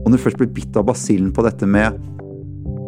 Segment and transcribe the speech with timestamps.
[0.00, 1.98] Og når du først blir bitt av basillen på dette med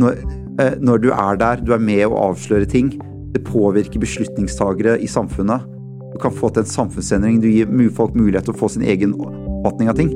[0.00, 0.18] når,
[0.62, 2.94] eh, når du er der, du er med å avsløre ting,
[3.32, 5.64] det påvirker beslutningstagere i samfunnet.
[6.12, 9.14] Du kan få til en samfunnsendring, du gir folk mulighet til å få sin egen
[9.16, 10.12] oppfatning av ting.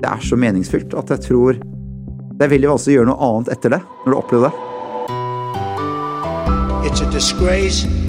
[0.00, 1.58] Det er så meningsfylt at jeg tror
[2.40, 4.66] det er veldig vanskelig å gjøre noe annet etter det, når du opplever det.
[6.88, 7.99] It's a disgrace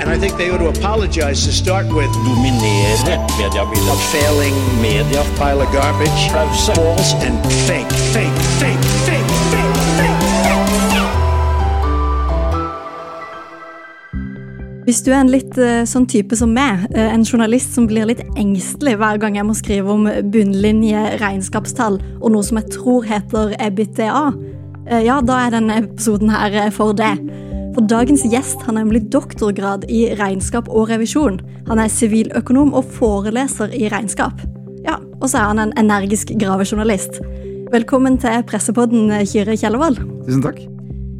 [0.00, 2.10] And I think they ought to apologize to start with.
[2.24, 2.96] Dominere
[3.36, 3.92] mediebildet.
[3.92, 5.22] A failing media.
[5.36, 6.20] Pile of garbage.
[6.32, 6.72] Pause.
[6.74, 7.36] False and
[7.68, 10.20] fake, fake, fake, fake, fake, fake.
[14.84, 18.08] Hvis du er en litt uh, sånn type som meg, uh, en journalist som blir
[18.08, 23.06] litt engstelig hver gang jeg må skrive om bunnlinje, regnskapstall og noe som jeg tror
[23.06, 24.24] heter EBITDA,
[24.88, 27.12] uh, ja, da er denne episoden her for det.
[27.80, 31.38] For dagens gjest har nemlig doktorgrad i regnskap og revisjon.
[31.64, 34.42] Han er siviløkonom og foreleser i regnskap.
[34.84, 37.22] Ja, Og så er han en energisk gravejournalist.
[37.72, 39.96] Velkommen til Pressepodden, Kyrre Kjellervold.
[40.26, 40.60] Tusen takk.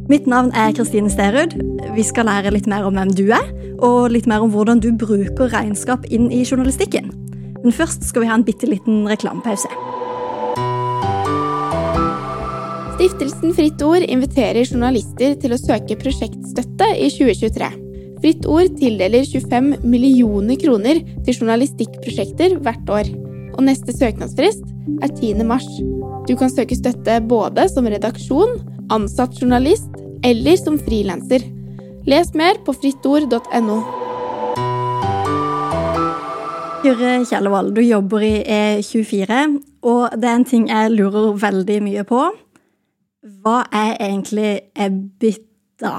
[0.05, 1.57] Mitt navn er Kristine Sterud.
[1.95, 3.49] Vi skal lære litt mer om hvem du er,
[3.81, 7.09] og litt mer om hvordan du bruker regnskap inn i journalistikken.
[7.63, 10.00] Men først skal vi ha en bitte liten reklamepause.
[13.01, 17.69] Stiftelsen Fritt Ord inviterer journalister til å søke prosjektstøtte i 2023.
[18.21, 23.09] Fritt Ord tildeler 25 millioner kroner til journalistikkprosjekter hvert år.
[23.55, 24.61] Og neste søknadsfrist
[25.01, 25.41] er 10.
[25.49, 25.65] mars.
[26.29, 28.53] Du kan søke støtte både som redaksjon,
[28.93, 29.89] ansatt journalist
[30.21, 31.41] eller som frilanser.
[32.05, 33.79] Les mer på frittord.no.
[36.85, 39.43] Kyrre Kjellevold, du jobber i E24,
[39.89, 42.29] og det er en ting jeg lurer veldig mye på.
[43.21, 45.91] Hva er egentlig EBITDA?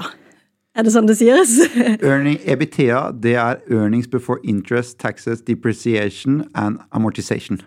[0.75, 1.53] Er det sånn det sies?
[2.03, 7.61] Earning, EBITDA det er earnings before interest, taxes, depreciation and amortization.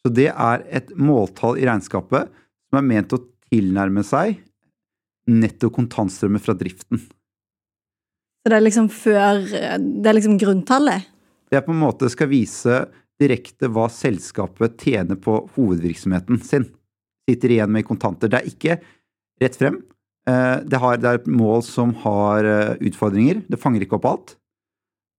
[0.00, 3.20] Så det er et måltall i regnskapet som er ment å
[3.50, 4.38] tilnærme seg
[5.28, 7.04] netto kontantstrømmer fra driften.
[8.40, 11.04] Så det er liksom før Det er liksom grunntallet?
[11.52, 12.86] Det er på en måte skal vise
[13.20, 16.70] direkte hva selskapet tjener på hovedvirksomheten sin
[17.30, 18.30] sitter igjen med kontanter.
[18.30, 18.76] Det er ikke
[19.40, 19.80] rett frem.
[20.28, 23.42] Eh, det, har, det er et mål som har eh, utfordringer.
[23.48, 24.34] Det fanger ikke opp alt.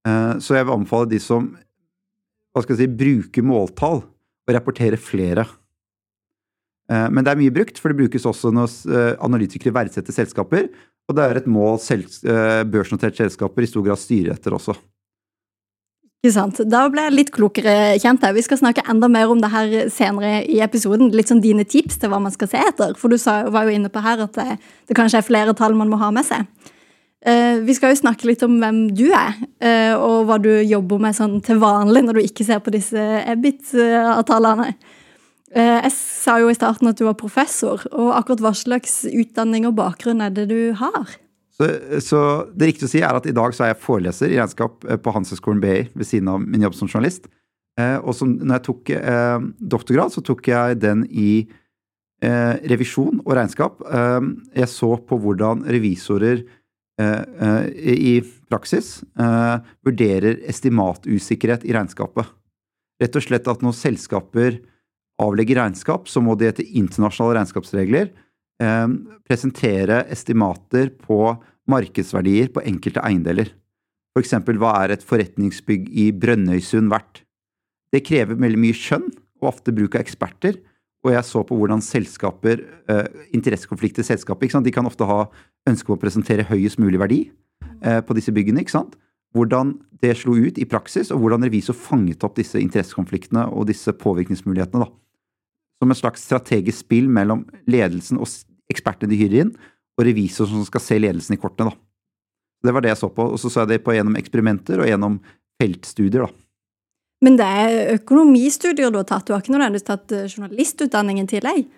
[0.07, 1.51] Eh, så jeg vil anbefale de som
[2.51, 5.45] hva skal jeg si, bruker måltall, å rapportere flere.
[6.91, 8.73] Men det er mye brukt, for det brukes også når
[9.23, 10.65] analytikere verdsetter selskaper.
[11.07, 11.79] Og det er et mål
[12.67, 14.75] børsnoterte selskaper i stor grad styrer etter også.
[16.21, 16.59] Ikke sant.
[16.69, 18.21] Da ble jeg litt klokere kjent.
[18.21, 18.35] her.
[18.37, 21.09] Vi skal snakke enda mer om det her senere i episoden.
[21.09, 22.93] Litt sånn dine tips til hva man skal se etter.
[22.93, 25.89] For du var jo inne på her at det, det kanskje er flere tall man
[25.89, 26.45] må ha med seg.
[27.25, 31.01] Uh, vi skal jo snakke litt om hvem du er, uh, og hva du jobber
[31.01, 34.71] med sånn til vanlig når du ikke ser på disse EBIT-avtalene.
[35.51, 39.75] Jeg sa jo i starten at du var professor, og akkurat hva slags utdanning og
[39.77, 41.17] bakgrunn er det du har?
[41.51, 41.67] Så,
[41.99, 42.19] så,
[42.55, 44.99] det riktige å si er at i dag så er jeg foreleser i regnskap eh,
[45.01, 47.27] på Handelshøyskolen BI ved siden av min jobb som journalist.
[47.79, 51.43] Eh, og som, når jeg tok eh, doktorgrad, så tok jeg den i
[52.23, 53.83] eh, revisjon og regnskap.
[53.83, 54.31] Eh,
[54.63, 56.45] jeg så på hvordan revisorer
[57.01, 58.15] eh, i
[58.51, 58.99] praksis
[59.85, 62.27] vurderer estimatusikkerhet i regnskapet.
[63.01, 64.59] Rett og slett at når selskaper
[65.21, 68.11] avlegger regnskap, så må de etter internasjonale regnskapsregler
[69.27, 71.33] presentere estimater på
[71.71, 73.51] markedsverdier på enkelte eiendeler.
[74.19, 77.23] Eksempel, hva er et forretningsbygg i Brønnøysund verdt?
[77.91, 79.07] Det krever veldig mye skjønn,
[79.41, 80.59] og ofte bruk av eksperter.
[81.01, 82.61] Og jeg så på hvordan selskaper,
[82.91, 85.29] eh, interessekonflikter i selskapet, de kan ofte ha
[85.67, 87.31] ønske om å presentere høyest mulig verdi
[87.81, 88.61] eh, på disse byggene.
[88.61, 88.95] ikke sant?
[89.33, 93.91] Hvordan det slo ut i praksis, og hvordan revisor fanget opp disse interessekonfliktene og disse
[93.91, 94.85] påvirkningsmulighetene.
[94.85, 94.91] da.
[95.81, 98.27] Som et slags strategisk spill mellom ledelsen og
[98.71, 99.55] ekspertene de hyrer inn,
[99.99, 101.71] og revisor som skal se ledelsen i kortene.
[101.71, 101.77] da.
[102.61, 103.25] Det var det jeg så på.
[103.33, 105.19] Og så så jeg det på gjennom eksperimenter og gjennom
[105.61, 106.25] feltstudier.
[106.25, 106.31] da.
[107.21, 111.69] Men det er økonomistudier du har tatt, du har ikke nødvendigvis tatt journalistutdanningen til deg.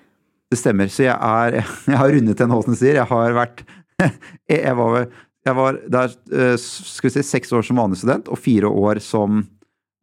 [0.52, 0.92] Det stemmer.
[0.92, 3.00] Så jeg, er, jeg har rundet den som sier.
[3.02, 3.66] Jeg har vært
[4.50, 5.06] Jeg var,
[5.46, 9.00] jeg var der eh, skal vi si, seks år som vanlig student og fire år
[9.04, 9.44] som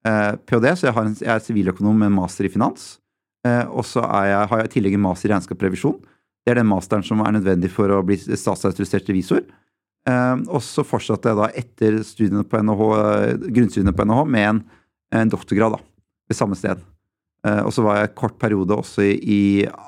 [0.07, 2.95] eh, ph.d., så jeg, har en, jeg er siviløkonom med en master i finans.
[3.47, 5.99] Eh, og så har jeg i tillegg en master i regnskapsrevisjon.
[6.45, 9.45] Det er den masteren som er nødvendig for å bli statsautorisert revisor.
[10.09, 12.85] Uh, og så fortsatte jeg da etter studiene på NH,
[13.53, 14.63] grunnstudiene på NHH med en,
[15.21, 15.83] en doktorgrad da,
[16.31, 16.81] ved samme sted.
[17.45, 19.43] Uh, og så var jeg en kort periode også i, i,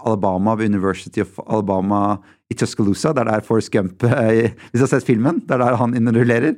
[0.04, 2.18] Alabama, ved University of Alabama
[2.52, 3.14] i Tuscaloosa.
[3.16, 5.96] Det er der Forrest Gump uh, Hvis du har sett filmen, det er der han
[5.96, 6.56] innrullerer.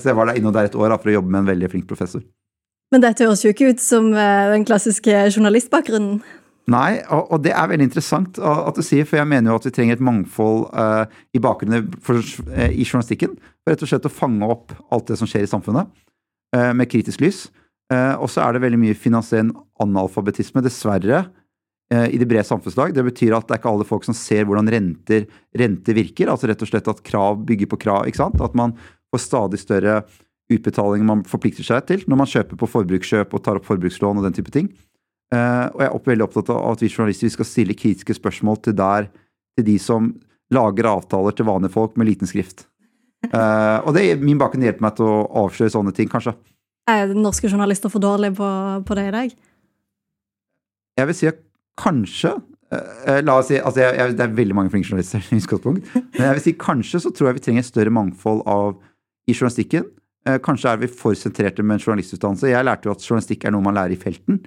[0.00, 1.88] så jeg var der innom der et år for å jobbe med en veldig flink
[1.90, 2.24] professor.
[2.88, 6.22] Men dette høres jo ikke ut som den klassiske journalistbakgrunnen?
[6.68, 9.68] Nei, og, og det er veldig interessant at du sier, for jeg mener jo at
[9.68, 13.38] vi trenger et mangfold uh, i bakgrunnen for, uh, i journalistikken.
[13.62, 15.88] For rett og slett å fange opp alt det som skjer i samfunnet,
[16.56, 17.46] uh, med kritisk lys.
[17.88, 19.48] og så er det veldig mye finansiell
[19.80, 21.22] analfabetisme, dessverre,
[21.88, 22.90] i det brede samfunnslag.
[22.92, 25.22] Det betyr at det er ikke alle folk som ser hvordan renter,
[25.56, 26.28] renter virker.
[26.28, 28.04] Altså rett og slett at krav bygger på krav.
[28.04, 28.42] ikke sant?
[28.44, 28.74] At man
[29.08, 30.02] får stadig større
[30.52, 34.28] utbetalinger man forplikter seg til når man kjøper på forbrukskjøp og tar opp forbrukslån og
[34.28, 34.68] den type ting.
[35.28, 38.62] Uh, og jeg er veldig opptatt av at vi journalister vi skal stille kritiske spørsmål
[38.64, 39.10] til, der,
[39.58, 40.14] til de som
[40.54, 42.64] lager avtaler til vanlige folk med liten skrift.
[43.28, 46.32] Uh, og det, min bakgrunn hjelper meg til å avsløre sånne ting, kanskje.
[46.88, 48.48] Er norske journalister for dårlige på,
[48.88, 49.36] på, det i dag?
[50.98, 51.42] Jeg vil si at
[51.78, 55.42] kanskje uh, La oss si altså jeg, jeg, Det er veldig mange flinke journalister, i
[55.42, 55.92] utgangspunkt.
[56.16, 58.78] Men jeg vil si kanskje så tror jeg vi trenger et større mangfold av,
[59.28, 59.90] i journalistikken.
[60.44, 62.48] kanskje er vi for sentrerte med en journalistutdannelse.
[62.48, 64.40] Jeg lærte jo at journalistikk er noe man lærer i felten.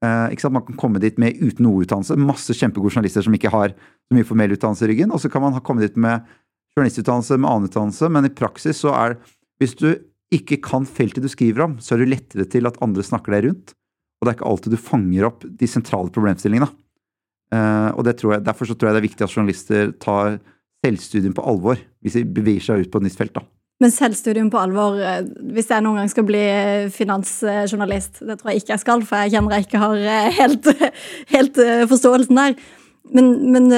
[0.00, 0.50] Uh?
[0.50, 2.16] Man kan komme dit med uten noe utdannelse.
[2.16, 5.12] Masse kjempegode journalister som ikke har så mye formell utdannelse i ryggen.
[5.12, 6.24] Og så kan man ha, komme dit med
[6.76, 9.20] journalistutdannelse, med annen utdannelse, men i praksis så er
[9.60, 9.90] Hvis du
[10.32, 13.44] ikke kan feltet du skriver om, så er du lettere til at andre snakker deg
[13.44, 13.74] rundt.
[14.16, 16.70] Og det er ikke alltid du fanger opp de sentrale problemstillingene.
[17.52, 20.38] Uh, og jeg, Derfor så tror jeg det er viktig at journalister tar
[20.80, 23.34] selvstudien på alvor hvis de beveger seg ut på et nytt felt.
[23.36, 23.44] da.
[23.80, 25.22] Men selvstudium på alvor, eh,
[25.54, 26.42] hvis jeg noen gang skal bli
[26.92, 30.68] finansjournalist Det tror jeg ikke jeg skal, for jeg kjenner jeg ikke har eh, helt,
[31.34, 32.58] helt eh, forståelsen der.
[33.10, 33.70] Men, men,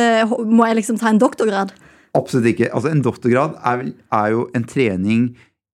[0.51, 1.71] må jeg liksom ta en doktorgrad?
[2.19, 2.69] Absolutt ikke.
[2.75, 5.31] Altså, en doktorgrad er, er, jo en trening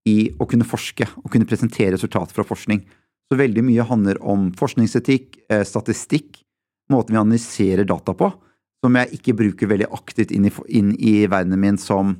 [0.06, 2.84] i å kunne forske og kunne presentere resultater fra forskning.
[3.26, 6.38] Så veldig mye handler om forskningsetikk, statistikk,
[6.92, 8.30] måten vi analyserer data på,
[8.84, 12.14] som jeg ikke bruker veldig aktivt inn i, inn i verdenen min som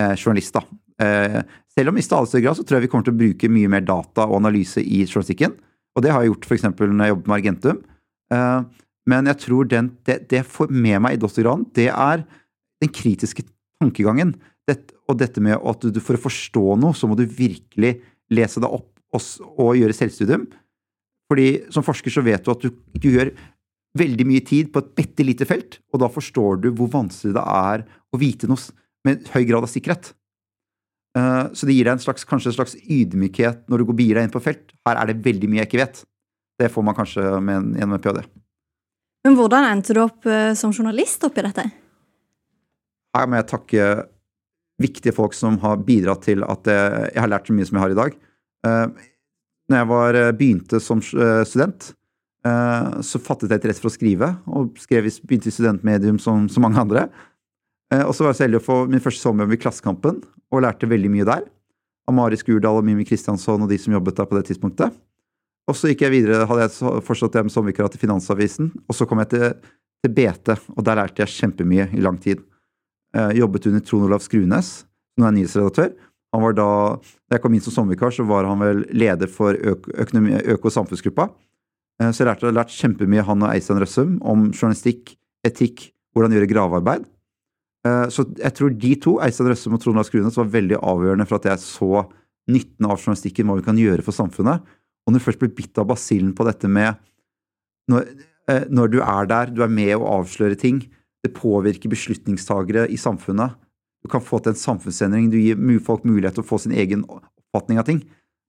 [0.00, 0.56] eh, journalist.
[0.56, 0.64] da.
[1.00, 1.40] Eh,
[1.72, 3.70] selv om i stadig større grad så tror jeg vi kommer til å bruke mye
[3.72, 5.56] mer data og analyse i journalistikken.
[5.96, 6.68] Og det har jeg gjort f.eks.
[6.76, 7.82] når jeg jobbet med Argentum.
[8.34, 8.60] Eh,
[9.10, 12.24] men jeg tror den, det, det jeg får med meg i doktorgraden, det er
[12.80, 13.46] den kritiske
[13.80, 14.34] tankegangen.
[14.68, 17.96] Det, og dette med at du for å forstå noe, så må du virkelig
[18.30, 19.24] lese deg opp og,
[19.56, 20.46] og gjøre selvstudium.
[21.30, 23.32] Fordi som forsker så vet du at du, du gjør
[23.98, 27.42] veldig mye tid på et bitte lite felt, og da forstår du hvor vanskelig det
[27.42, 28.62] er å vite noe
[29.06, 30.12] med høy grad av sikkerhet.
[31.18, 34.18] Eh, så det gir deg en slags, kanskje en slags ydmykhet når du går bier
[34.18, 34.70] deg inn på felt.
[34.86, 36.02] Her er det veldig mye jeg ikke vet.
[36.60, 38.24] Det får man kanskje med, gjennom en ph.d.
[39.26, 41.66] Men hvordan endte du opp eh, som journalist oppi dette?
[43.16, 43.86] Her må jeg takke
[44.80, 47.92] viktige folk som har bidratt til at jeg har lært så mye som jeg har
[47.92, 48.14] i dag.
[48.68, 49.08] Eh,
[49.70, 51.92] når jeg var, begynte som student,
[52.42, 56.64] så fattet jeg et rett for å skrive, og skrev, begynte i studentmedium som, som
[56.66, 57.04] mange andre.
[57.94, 60.20] Eh, og så var jeg så heldig å få min første sommerjobb i Klassekampen,
[60.50, 61.46] og lærte veldig mye der.
[62.08, 64.94] Av Mari Skurdal og Mimi Kristiansson og de som jobbet der på det tidspunktet.
[65.70, 69.06] Og så gikk jeg videre, hadde jeg forstått det med sommervikariat i Finansavisen, og så
[69.06, 69.44] kom jeg til,
[70.02, 72.42] til, BT, og der lærte jeg kjempemye i lang tid.
[73.14, 74.72] Jeg eh, jobbet under Trond Olav Skrunes,
[75.14, 75.92] som er nyhetsredaktør.
[76.34, 76.70] Han var da,
[77.26, 80.76] da jeg kom inn som sommervikar, så var han vel leder for økonomi, øko- og
[80.78, 81.30] samfunnsgruppa.
[82.00, 85.16] Eh, så jeg lærte, lærte kjempemye, han og Eistein Røssum, om journalistikk,
[85.46, 87.06] etikk, hvordan gjøre gravearbeid.
[87.86, 91.40] Eh, så jeg tror de to, Eistein Røssum og Trond Lars var veldig avgjørende for
[91.40, 92.04] at jeg så
[92.50, 94.64] nytten av journalistikken, hva vi kan gjøre for samfunnet.
[95.06, 96.98] Og når du først blir bitt av basillen på dette med
[97.90, 98.06] når,
[98.50, 100.84] eh, når, du er der, du er med å avsløre ting,
[101.24, 103.56] det påvirker beslutningstagere i samfunnet.
[104.00, 107.04] Du kan få til en samfunnsendring, du gir folk mulighet til å få sin egen
[107.08, 108.00] oppfatning av ting.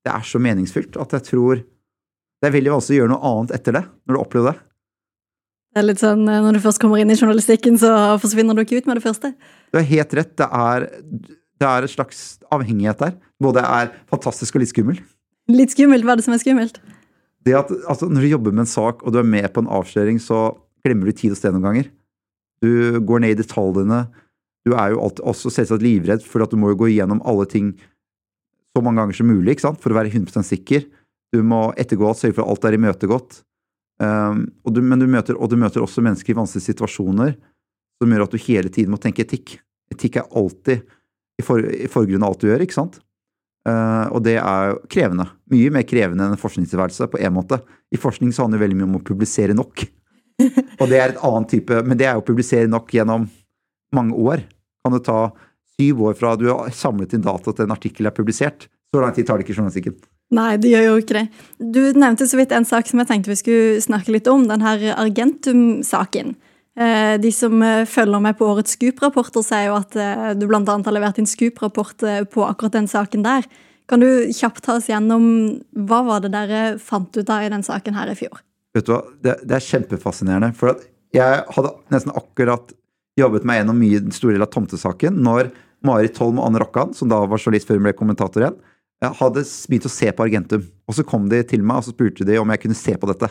[0.05, 3.51] Det er så meningsfylt at jeg tror det er veldig vanskelig å gjøre noe annet
[3.57, 4.70] etter det, når du opplever det.
[5.71, 8.63] Det er litt sånn, eh, Når du først kommer inn i journalistikken, så forsvinner du
[8.63, 9.33] ikke ut med det første.
[9.71, 10.33] Du har helt rett.
[10.35, 10.87] Det er,
[11.61, 13.13] det er et slags avhengighet der.
[13.41, 14.99] Både er fantastisk og litt skummel.
[15.51, 16.03] Litt skummelt?
[16.03, 16.81] Hva er det som er skummelt?
[17.45, 19.71] Det at, altså, Når du jobber med en sak, og du er med på en
[19.71, 21.87] avsløring, så glemmer du tid og sted noen ganger.
[22.61, 24.03] Du går ned i detaljene.
[24.67, 27.47] Du er jo alltid, også selvsagt livredd, for at du må jo gå igjennom alle
[27.49, 27.73] ting
[28.75, 29.79] så mange ganger som mulig ikke sant?
[29.81, 30.85] for å være 100% sikker.
[31.31, 33.41] Du må ettergå alt, sørge for at alt er imøtegått.
[34.01, 37.36] Um, og, du, du møter, og, du, møter, også mennesker i vanskelige situasjoner
[38.01, 39.60] som gjør at du hele tiden må tenke etikk.
[39.93, 40.81] Etikk er alltid
[41.38, 42.98] i, for, i forgrunnen av alt du gjør, ikke sant?
[43.67, 45.27] Uh, og det er krevende.
[45.53, 47.62] Mye mer krevende enn en forskningstilværelse, på en måte.
[47.93, 49.86] I forskning så handler det veldig mye om å publisere nok.
[50.79, 53.29] og det er et annet type, Men det er jo å publisere nok gjennom
[53.93, 54.48] mange år.
[54.81, 55.20] Kan det ta
[55.77, 58.65] syv år fra du har samlet inn data til en artikkel er publisert?
[58.89, 60.01] Så lang tid tar det ikke i journalistikken.
[60.31, 61.25] Nei, det gjør jo ikke det.
[61.59, 64.45] Du nevnte så vidt en sak som jeg tenkte vi skulle snakke litt om.
[64.47, 66.35] Den her Argentum-saken.
[66.79, 70.61] Eh, de som eh, følger med på årets Scoop-rapporter, sier jo at eh, du bl.a.
[70.63, 73.47] har levert inn Scoop-rapport på akkurat den saken der.
[73.91, 75.25] Kan du kjapt ta oss gjennom
[75.75, 78.39] hva var det dere fant ut av i den saken her i fjor?
[78.71, 80.53] Vet du hva, det, det er kjempefascinerende.
[80.55, 80.79] For
[81.11, 82.71] jeg hadde nesten akkurat
[83.19, 85.51] jobbet meg gjennom mye store delen av tomtesaken når
[85.83, 88.59] Marit Holm og Anne Rokkan, som da var journalist før hun ble kommentator igjen,
[89.01, 90.65] hadde begynt å se på Argentum.
[90.86, 93.10] Og så kom de til meg og så spurte de om jeg kunne se på
[93.10, 93.29] dette.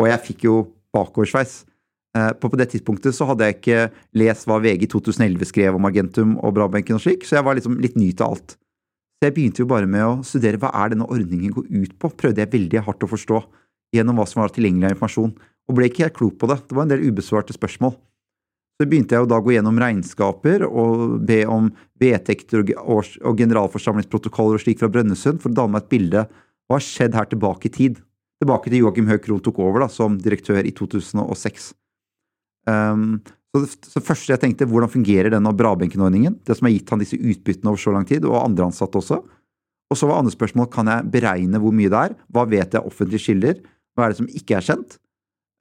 [0.00, 0.58] Og jeg fikk jo
[0.96, 1.64] bakoversveis.
[2.16, 3.80] Eh, på, på det tidspunktet så hadde jeg ikke
[4.16, 7.76] lest hva VG 2011 skrev om Argentum og Brabenken og slik, så jeg var liksom
[7.82, 8.56] litt ny til alt.
[9.16, 12.12] Så jeg begynte jo bare med å studere hva er denne ordningen går ut på,
[12.20, 13.42] prøvde jeg veldig hardt å forstå
[13.96, 15.32] gjennom hva som var tilgjengelig av informasjon,
[15.66, 16.58] og ble ikke helt klok på det.
[16.68, 17.96] Det var en del ubesvarte spørsmål.
[18.76, 24.64] Så begynte jeg å da gå gjennom regnskaper og be om vedtekter og, generalforsamlingsprotokoller og
[24.64, 26.26] slik fra Brønnøysund for å danne meg et bilde
[26.66, 28.02] hva har skjedd her tilbake i tid.
[28.42, 31.70] Tilbake til Joakim Høeg Krohn tok over da, som direktør i 2006.
[32.68, 33.22] Um,
[33.54, 36.40] så det, så første jeg tenkte, hvordan fungerer denne Brabenken-ordningen?
[36.44, 39.22] Det som har gitt han disse utbyttene over så lang tid, og andre ansatte også.
[39.86, 42.16] Og så var andre spørsmål kan jeg beregne hvor mye det er?
[42.34, 43.60] Hva vet jeg offentlige kilder?
[43.96, 44.98] Hva er det som ikke er kjent?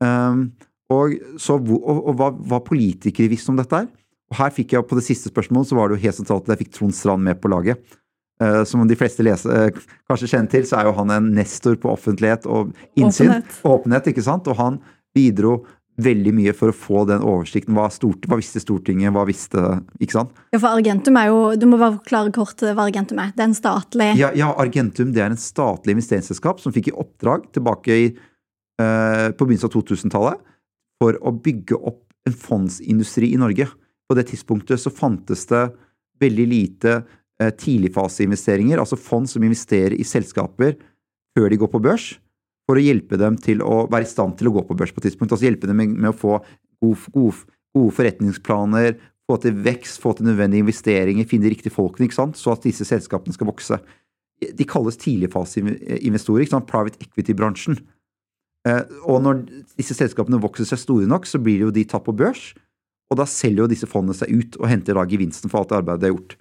[0.03, 0.47] Um,
[0.93, 3.87] og, så, og, og hva, hva, politikere visste om dette her?
[4.29, 6.55] Og her fikk jeg På det siste spørsmålet så var det jo helt sentralt at
[6.55, 7.81] jeg fikk Trond Strand med på laget.
[8.41, 11.77] Uh, som de fleste leser, uh, kanskje kjenner til, så er jo han en nestor
[11.79, 13.31] på offentlighet og innsyn.
[13.31, 13.57] Åpenhet.
[13.71, 14.49] åpenhet ikke sant?
[14.51, 14.79] Og han
[15.15, 15.61] bidro
[16.03, 17.75] veldig mye for å få den oversikten.
[17.77, 19.61] Hva, stort, hva, visste Stortinget, hva visste
[20.03, 20.33] Ikke sant?
[20.51, 23.31] Ja, for Argentum er jo Du må bare forklare kort hva Argentum er.
[23.31, 26.95] Det er en statlig Ja, ja Argentum det er en statlig investeringsselskap som fikk i
[26.99, 28.09] oppdrag tilbake i,
[28.81, 30.51] uh, på begynnelsen av 2000-tallet
[31.05, 33.69] for å bygge opp en fondsindustri i Norge.
[34.09, 35.67] På det tidspunktet så fantes det
[36.21, 40.77] veldig lite uh, tidligfaseinvesteringer, altså fond som investerer i selskaper
[41.35, 42.13] før de går på børs
[42.65, 45.03] for å hjelpe dem til å være i stand til å gå på børs på
[45.03, 45.35] et tidspunkt.
[45.35, 46.39] Altså hjelpe dem med, med å få
[46.81, 47.43] gode, gode,
[47.75, 48.95] gode, forretningsplaner,
[49.29, 52.39] få til vekst, få til nødvendige investeringer, finne de riktige folkene, ikke sant?
[52.41, 53.77] så at disse selskapene skal vokse.
[54.41, 56.69] De kalles tidligfaseinvestorer, ikke sant?
[56.69, 57.77] private equity-bransjen.
[58.65, 59.43] Eh, og når
[59.77, 62.53] disse selskapene vokser seg store nok, så blir jo de tatt på børs,
[63.11, 65.79] og da selger jo disse fondene seg ut og henter da gevinsten for alt det
[65.79, 66.37] arbeidet de har gjort.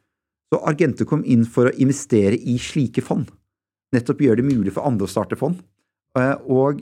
[0.52, 3.28] Så Argente kom inn for å investere i slike fond.
[3.94, 5.60] Nettopp gjøre det mulig for andre å starte fond.
[6.16, 6.80] Eh, og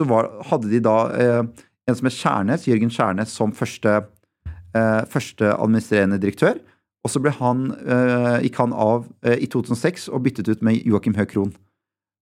[0.00, 1.42] så var, hadde de da eh,
[1.86, 4.00] en som het Skjærnes, Jørgen Skjærnes, som første,
[5.10, 6.60] første administrerende direktør.
[7.02, 7.64] Og så ble han,
[8.44, 11.50] gikk han av i 2006 og byttet ut med Joakim Høeg Krohn.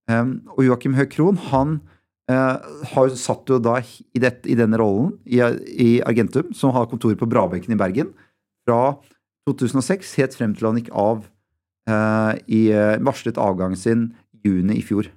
[0.08, 1.80] Og Joakim Høeg Krohn han
[2.28, 7.20] har satt jo da i, det, i denne rollen i, i, Argentum, som har kontoret
[7.20, 8.10] på Brabekken i Bergen,
[8.68, 8.98] fra
[9.48, 11.22] 2006 helt frem til han gikk av
[12.52, 12.66] i
[13.00, 14.02] varslet avgangen sin
[14.44, 15.08] juni i fjor.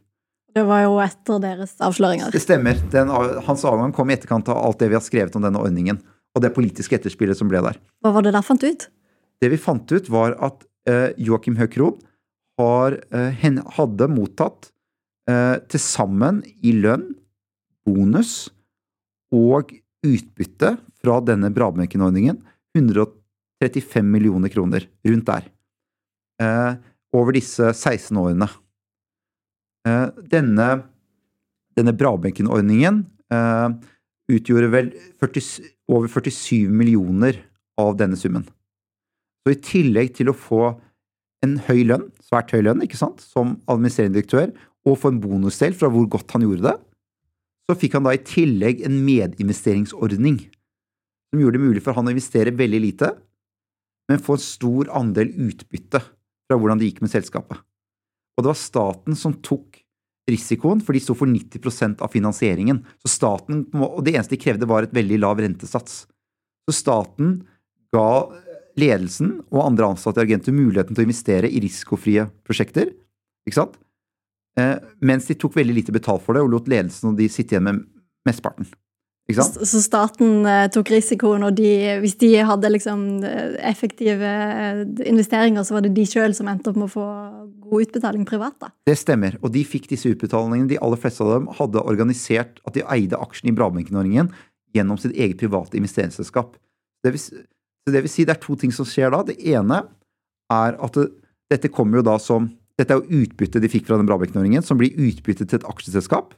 [0.52, 2.32] Det var jo etter deres avsløringer.
[2.34, 2.80] Det stemmer.
[2.92, 3.12] Den,
[3.46, 6.02] hans avgang kom i etterkant av alt det vi har skrevet om denne ordningen,
[6.36, 7.80] og det politiske etterspillet som ble der.
[8.04, 8.88] Hva var det der fant ut?
[9.42, 11.96] Det vi fant ut, var at eh, Joakim Høeg Krohn
[12.60, 14.71] eh, hadde mottatt
[15.32, 17.08] uh, til sammen i lønn,
[17.88, 18.52] bonus
[19.32, 19.72] og
[20.06, 22.42] utbytte fra denne Brabekken-ordningen
[22.78, 25.50] 135 millioner kroner, rundt der,
[26.40, 26.76] eh,
[27.14, 28.50] over disse 16 årene.
[29.88, 30.84] Eh, denne,
[31.76, 33.70] denne Brabenken-ordningen eh,
[34.32, 37.42] utgjorde vel 40, over 47 millioner
[37.78, 38.46] av denne summen.
[39.42, 40.80] Så i tillegg til å få
[41.44, 44.52] en høy lønn, svært høy lønn, ikke sant, som administrerende direktør,
[44.88, 46.78] og få en bonusdel fra hvor godt han gjorde det,
[47.70, 50.40] så fikk han da i tillegg en medinvesteringsordning
[51.32, 53.12] som gjorde det mulig for han å investere veldig lite,
[54.12, 57.62] men få en stor andel utbytte fra hvordan det gikk med selskapet.
[58.36, 59.80] Og det var staten som tok
[60.32, 62.82] risikoen, for de sto for 90% av finansieringen.
[63.04, 66.06] Så staten, Og det eneste de krevde, var et veldig lav rentesats.
[66.68, 67.48] Så staten
[67.94, 68.28] ga
[68.80, 72.94] ledelsen og andre ansatte i Argentum muligheten til å investere i risikofrie prosjekter,
[73.48, 73.80] ikke sant?
[74.60, 77.56] Eh, mens de tok veldig lite betalt for det, og lot ledelsen og de sitte
[77.56, 77.84] igjen med
[78.28, 78.68] mesteparten.
[79.32, 81.70] Så staten uh, tok risikoen, og de,
[82.02, 86.72] hvis de hadde liksom eh, effektive eh, investeringer, så var det de sjøl som endte
[86.72, 87.06] opp med å få
[87.70, 88.58] god utbetaling privat?
[88.60, 88.72] da?
[88.90, 90.68] Det stemmer, og de fikk disse utbetalingene.
[90.74, 94.34] De aller fleste av dem hadde organisert at de eide aksjene i Brabenken-ordningen
[94.76, 96.58] gjennom sitt eget private investeringsselskap.
[97.06, 99.24] Det vil, så det vil si det er to ting som skjer da.
[99.28, 99.84] Det ene
[100.52, 101.08] er at det,
[101.52, 104.80] dette kommer jo da som Dette er jo utbyttet de fikk fra den Brabekk-ordningen, som
[104.80, 106.36] blir utbyttet til et aksjeselskap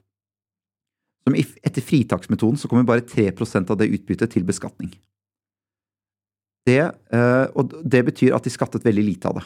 [1.24, 4.92] som etter fritaksmetoden så kommer bare 3% av det utbyttet til beskatning.
[6.68, 9.46] Det, eh, og det betyr at de skattet veldig lite av det.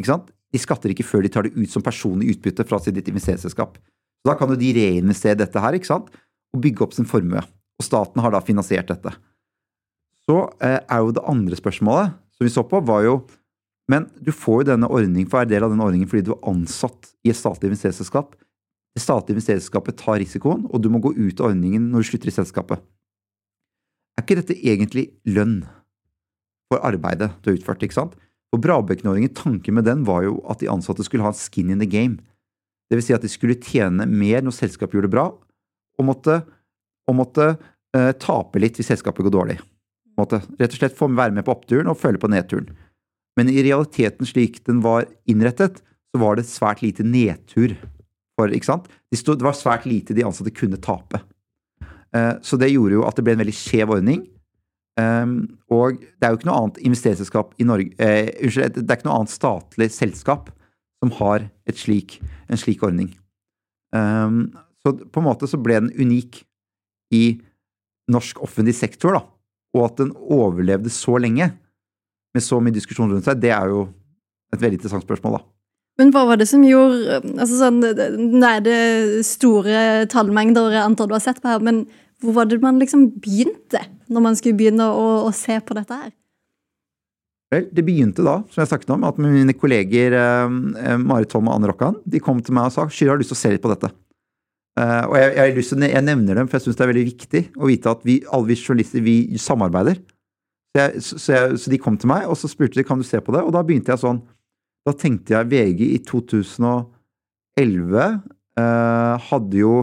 [0.00, 0.28] Ikke sant?
[0.52, 3.76] De skatter ikke før de tar det ut som personlig utbytte fra sitt investeringsselskap.
[3.76, 6.10] Så Da kan jo de reinvestere dette her ikke sant?
[6.52, 7.38] og bygge opp sin formue.
[7.78, 9.14] Og staten har da finansiert dette.
[10.26, 13.26] Så eh, er jo det andre spørsmålet som vi så på, var jo
[13.90, 16.46] Men du får jo denne ordningen for være del av denne ordningen fordi du er
[16.52, 18.36] ansatt i et statlig investeringsselskap
[18.96, 22.32] det statlige investeringsselskapet tar risikoen, og du må gå ut av ordningen når du slutter
[22.32, 22.82] i selskapet.
[24.18, 25.62] Er ikke dette egentlig lønn
[26.70, 28.16] for arbeidet du har utført, ikke sant?
[28.50, 31.86] For Brabekken-ordningen, tanken med den var jo at de ansatte skulle ha skin in the
[31.86, 32.18] game.
[32.90, 35.28] Det vil si at de skulle tjene mer når selskapet gjorde det bra,
[36.00, 36.40] og måtte,
[37.06, 37.52] og måtte
[37.94, 39.60] eh, tape litt hvis selskapet går dårlig.
[40.18, 42.72] Måtte, rett og slett få være med på oppturen og følge på nedturen.
[43.40, 45.80] Men i realiteten slik den var innrettet,
[46.12, 47.72] så var det svært lite nedtur.
[48.36, 48.90] For, ikke sant?
[49.08, 51.22] Det var svært lite de ansatte kunne tape.
[52.12, 54.26] Eh, så det gjorde jo at det ble en veldig skjev ordning.
[55.00, 58.98] Um, og det er jo ikke noe annet investeringsselskap i Norge eh, Unnskyld, det er
[58.98, 60.50] ikke noe annet statlig selskap
[61.00, 61.46] som har
[61.78, 62.18] slik,
[62.50, 63.12] en slik ordning.
[63.96, 64.50] Um,
[64.82, 66.42] så på en måte så ble den unik
[67.16, 67.24] i
[68.10, 69.22] norsk offentlig sektor, da.
[69.78, 71.52] Og at den overlevde så lenge,
[72.34, 73.86] med så mye diskusjon rundt seg, det er jo
[74.54, 75.46] et veldig interessant spørsmål, da.
[76.00, 78.78] Men hva var det som gjorde altså sånn, Nå er det
[79.26, 81.82] store tallmengder jeg antar du har sett på her, men
[82.24, 83.82] hvor var det man liksom begynte,
[84.12, 86.10] når man skulle begynne å, å se på dette her?
[87.50, 91.56] Vel, det begynte da, som jeg snakket om, at mine kolleger eh, Marit Tom og
[91.56, 93.64] Anne Rokkan de kom til meg og sa Kyrre, har lyst til å se litt
[93.64, 93.90] på dette.
[94.78, 97.68] Uh, og jeg, jeg, jeg, nevner dem, for jeg syns det er veldig viktig å
[97.68, 99.98] vite at vi, alle vi journalister vi samarbeider.
[100.70, 103.06] Så, jeg, så, jeg, så, de kom til meg, og så spurte de kan du
[103.06, 104.20] se på det, og da begynte jeg sånn.
[104.86, 106.86] Da tenkte jeg VG i 2011
[108.00, 108.20] uh,
[108.60, 109.74] eh, hadde jo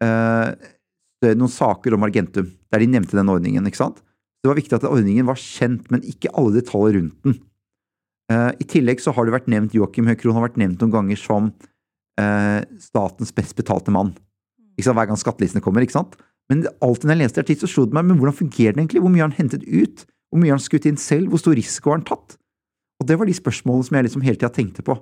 [0.00, 0.70] eh,
[1.26, 3.66] noen saker om Argentum, der de nevnte den ordningen.
[3.68, 4.00] ikke sant?
[4.40, 7.36] Det var viktig at ordningen var kjent, men ikke alle detaljer rundt den.
[8.30, 11.18] Eh, I tillegg så har det vært nevnt Joakim Høkron har vært nevnt noen ganger
[11.18, 11.50] som
[12.20, 14.12] uh, statens best betalte mann.
[14.76, 14.96] Ikke sant?
[15.00, 15.82] Hver gang skattelistene kommer.
[15.82, 16.14] ikke sant?
[16.50, 19.02] Men alltid når jeg leste artikler, så slo det meg men hvordan fungerer det egentlig?
[19.02, 20.06] Hvor mye har han hentet ut?
[20.30, 21.30] Hvor mye har han skutt inn selv?
[21.30, 22.36] Hvor stor risiko har han tatt?
[23.00, 24.96] Og det var de spørsmålene som jeg liksom hele tida tenkte på.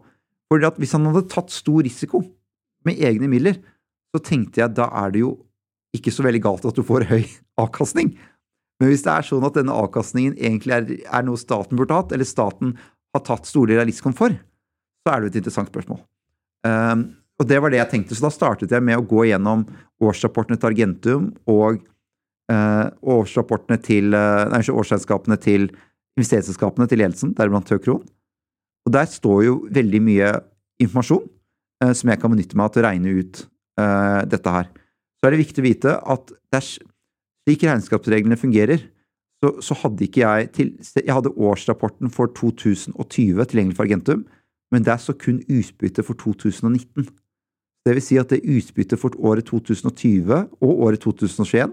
[0.48, 2.22] Fordi at Hvis han hadde tatt stor risiko
[2.86, 3.58] med egne midler,
[4.14, 5.34] så tenkte jeg da er det jo
[5.96, 7.24] ikke så veldig galt at du får høy
[7.62, 8.14] avkastning.
[8.78, 12.12] Men hvis det er sånn at denne avkastningen egentlig er, er noe staten burde hatt,
[12.14, 12.76] eller staten
[13.14, 14.36] har tatt store deler av risikoen for,
[15.02, 16.00] så er det jo et interessant spørsmål.
[16.66, 17.02] Um,
[17.38, 19.64] og det var det jeg tenkte, så da startet jeg med å gå gjennom
[20.02, 21.82] årsrapportene til Argentum og
[22.48, 25.68] årsrapportene til, uh, nei, årsregnskapene til
[26.18, 28.04] investeringsselskapene til ledelsen, deriblant Høkron.
[28.88, 30.32] Og der står jo veldig mye
[30.80, 31.26] informasjon
[31.84, 33.44] eh, som jeg kan benytte meg av til å regne ut
[33.78, 34.66] dette her
[35.18, 36.32] så er det viktig å vite at
[36.62, 38.84] slik regnskapsreglene fungerer,
[39.42, 44.24] så, så, hadde ikke jeg til, Jeg hadde årsrapporten for 2020 tilgjengelig for Argentum,
[44.72, 47.06] men det er så kun utbytte for 2019.
[47.86, 51.70] Det vil si at det utbyttet for året 2020 og året 2021,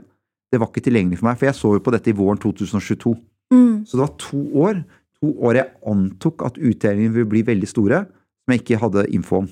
[0.54, 3.16] det var ikke tilgjengelig for meg, for jeg så jo på dette i våren 2022.
[3.54, 3.86] Mm.
[3.88, 4.82] Så det var to år,
[5.20, 8.04] to år jeg antok at utdelingene ville bli veldig store,
[8.46, 9.50] som jeg ikke hadde info om.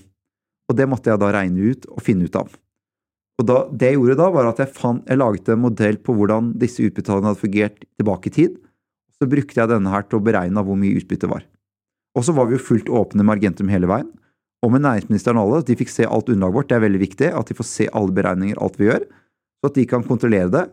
[0.69, 2.53] Og det måtte jeg da regne ut og finne ut av.
[3.41, 6.13] Og da, det jeg gjorde da, var at jeg, fant, jeg laget en modell på
[6.15, 8.60] hvordan disse utbetalingene hadde fungert tilbake i tid.
[9.17, 11.45] Så brukte jeg denne her til å beregne hvor mye utbytte var.
[12.13, 14.12] Og så var vi jo fullt åpne med Argentum hele veien.
[14.63, 15.65] Og med næringsministeren og alle.
[15.67, 16.69] De fikk se alt underlaget vårt.
[16.69, 19.08] Det er veldig viktig at de får se alle beregninger, alt vi gjør.
[19.60, 20.63] Så at de kan kontrollere det.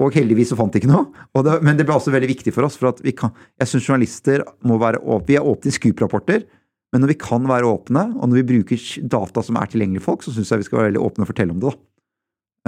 [0.00, 1.10] Og heldigvis så fant de ikke noe.
[1.44, 2.78] Det, men det ble også veldig viktig for oss.
[2.80, 5.28] for at vi kan, Jeg syns journalister må være åpne.
[5.28, 6.46] Vi er åpne i Scoop-rapporter.
[6.90, 10.14] Men når vi kan være åpne, og når vi bruker data som er tilgjengelig for
[10.14, 11.70] folk, så syns jeg vi skal være veldig åpne og fortelle om det.
[11.70, 11.86] da.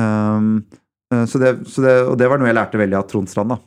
[0.02, 0.52] Um,
[1.28, 3.58] så det, så det, og det var noe jeg lærte veldig av Trond Strand, da.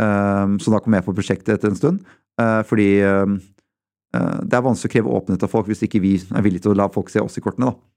[0.00, 2.04] Um, så da kom jeg på prosjektet etter en stund.
[2.40, 3.36] Uh, fordi um,
[4.16, 6.72] uh, det er vanskelig å kreve åpenhet av folk hvis ikke vi er villige til
[6.72, 7.89] å la folk se oss i kortene, da.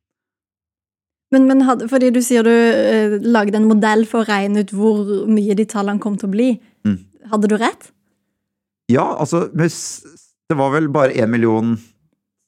[1.33, 4.73] Men, men hadde, fordi du sier du uh, lagde en modell for å regne ut
[4.75, 6.49] hvor mye de tallene kom til å bli.
[6.85, 6.99] Mm.
[7.31, 7.89] Hadde du rett?
[8.91, 11.77] Ja, altså Det var vel bare én million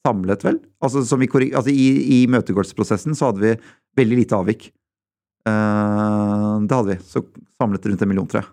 [0.06, 0.60] samlet, vel?
[0.84, 1.86] Altså, i, altså i,
[2.20, 3.54] i møtegårdsprosessen så hadde vi
[3.98, 4.68] veldig lite avvik.
[5.50, 7.00] Uh, det hadde vi.
[7.06, 7.24] Så
[7.58, 8.52] samlet rundt en million, tror jeg.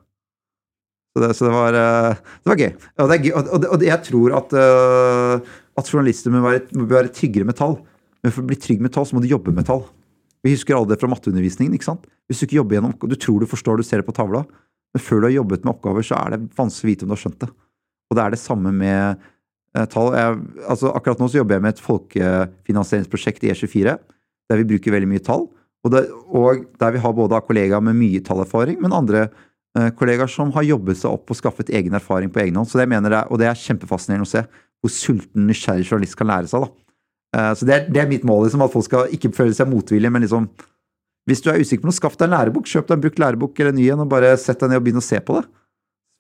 [1.12, 2.70] Så det, så det, var, uh, det var, gøy.
[2.96, 3.32] Og, det gøy.
[3.36, 7.76] og, og jeg tror at, uh, at journalister må være, må være, tryggere med tall.
[8.22, 9.84] Men for å bli trygg med tall, så må du jobbe med tall.
[10.42, 11.74] Vi husker alle det fra matteundervisningen.
[11.76, 12.06] ikke sant?
[12.26, 14.42] Hvis du ikke jobber gjennom, du tror du forstår, du ser det på tavla,
[14.92, 17.14] men før du har jobbet med oppgaver, så er det vanskelig å vite om du
[17.14, 17.50] har skjønt det.
[18.10, 19.22] Og det er det samme med
[19.92, 20.12] tall.
[20.16, 23.94] Jeg, altså akkurat nå så jobber jeg med et folkefinansieringsprosjekt i E24,
[24.50, 25.46] der vi bruker veldig mye tall.
[25.82, 29.24] Og, det, og, der vi har både kollegaer med mye tallerfaring, men andre
[29.78, 32.70] eh, kollegaer som har jobbet seg opp og skaffet egen erfaring på egen hånd.
[32.70, 34.44] Så det mener jeg, Og det er kjempefascinerende å se
[34.82, 36.66] hvor sulten, nysgjerrig journalist kan lære seg.
[36.66, 36.81] da.
[37.32, 39.70] Eh, så det er, det er, mitt mål, liksom, at folk skal ikke føle seg
[39.70, 40.50] motvillige, men liksom
[41.28, 42.66] Hvis du er usikker på noe, skaff deg en lærebok.
[42.66, 44.88] Kjøp deg en brukt lærebok eller en ny en, og bare sett deg ned og
[44.88, 45.44] begynn å se på det.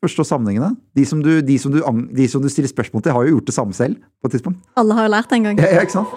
[0.02, 0.76] Forstå sammenhengene.
[0.94, 1.80] De som, du, de, som du,
[2.14, 4.62] de som, du, stiller spørsmål til, har jo gjort det samme selv på et tidspunkt.
[4.78, 5.58] Alle har jo lært en gang.
[5.58, 6.14] Ja, ja ikke sant?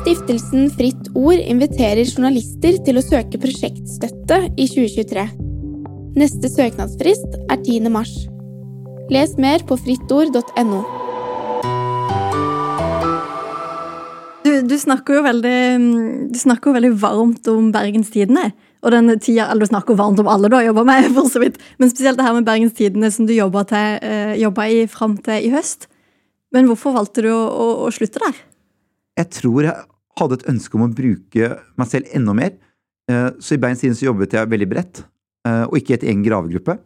[0.00, 5.26] Stiftelsen Fritt Ord inviterer journalister til å søke prosjektstøtte i 2023.
[6.16, 7.92] Neste søknadsfrist er 10.
[7.92, 8.16] mars.
[9.12, 10.80] Les mer på frittord.no.
[14.66, 15.58] Du, snakker jo veldig,
[16.32, 18.50] du snakker veldig varmt om Bergenstidene.
[18.80, 21.42] Og den tida, eller Du snakker varmt om alle du har jobba med, for så
[21.42, 21.58] vidt.
[21.78, 25.88] men spesielt det her med Bergenstidene som du jobba eh, i fram til i høst.
[26.52, 28.36] Men hvorfor valgte du å, å, å slutte der?
[29.20, 29.76] Jeg tror jeg
[30.18, 32.54] hadde et ønske om å bruke meg selv enda mer.
[33.10, 35.02] Eh, så i Bergens Tidende så jobbet jeg veldig bredt,
[35.46, 36.78] eh, og ikke et egen gravegruppe.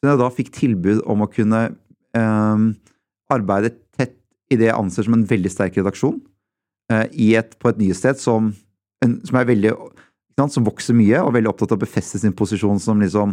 [0.00, 1.68] Så jeg da fikk tilbud om å kunne
[2.16, 4.14] arbeide tett
[4.48, 6.14] i det jeg anser som en veldig sterk redaksjon,
[6.92, 8.52] et, på et nyhetssted som,
[9.02, 9.72] som, er veldig
[10.38, 13.32] som vokser mye, og veldig opptatt av å befeste sin posisjon som liksom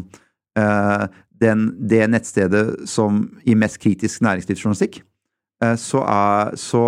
[0.60, 1.04] uh,
[1.44, 5.04] den, det nettstedet som gir mest kritisk næringslivsjournalistikk.
[5.64, 6.86] Uh, så er så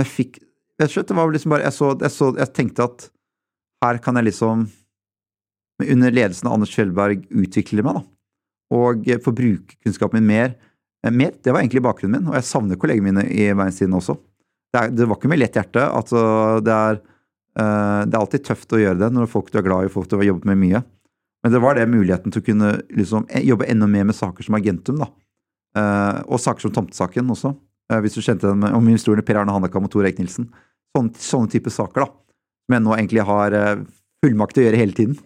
[0.00, 0.40] jeg fikk
[0.76, 3.06] jeg, skjønte, det var liksom bare, jeg, så, jeg, så, jeg tenkte at
[3.84, 4.66] her kan jeg liksom,
[5.86, 8.04] under ledelsen av Anders Kjellberg, utvikle meg, da
[8.74, 10.54] og få bruke kunnskapen min mer,
[11.04, 11.32] eh, mer.
[11.42, 14.16] Det var egentlig bakgrunnen min, og jeg savner kollegene mine i Verdensiden også.
[14.76, 15.80] Det, er, det, var ikke med lett hjerte.
[15.88, 16.20] Altså,
[16.64, 16.98] det, er,
[17.56, 20.10] uh, det er alltid tøft å gjøre det når folk du er glad i, folk
[20.10, 20.82] du har jobbet med mye.
[21.44, 24.44] Men det var det muligheten til å kunne liksom, eh, jobbe enda mer med saker
[24.44, 25.08] som Agentum, da.
[25.76, 27.54] Uh, og saker som Tomtesaken også.
[27.92, 30.50] Uh, hvis du kjente den om historien Per Arne Hannekam og Tor Eik Nilsen.
[30.96, 32.42] Sånne, sånne type saker, da.
[32.66, 33.56] Som jeg nå egentlig har
[34.24, 35.16] fullmakt til å gjøre hele tiden.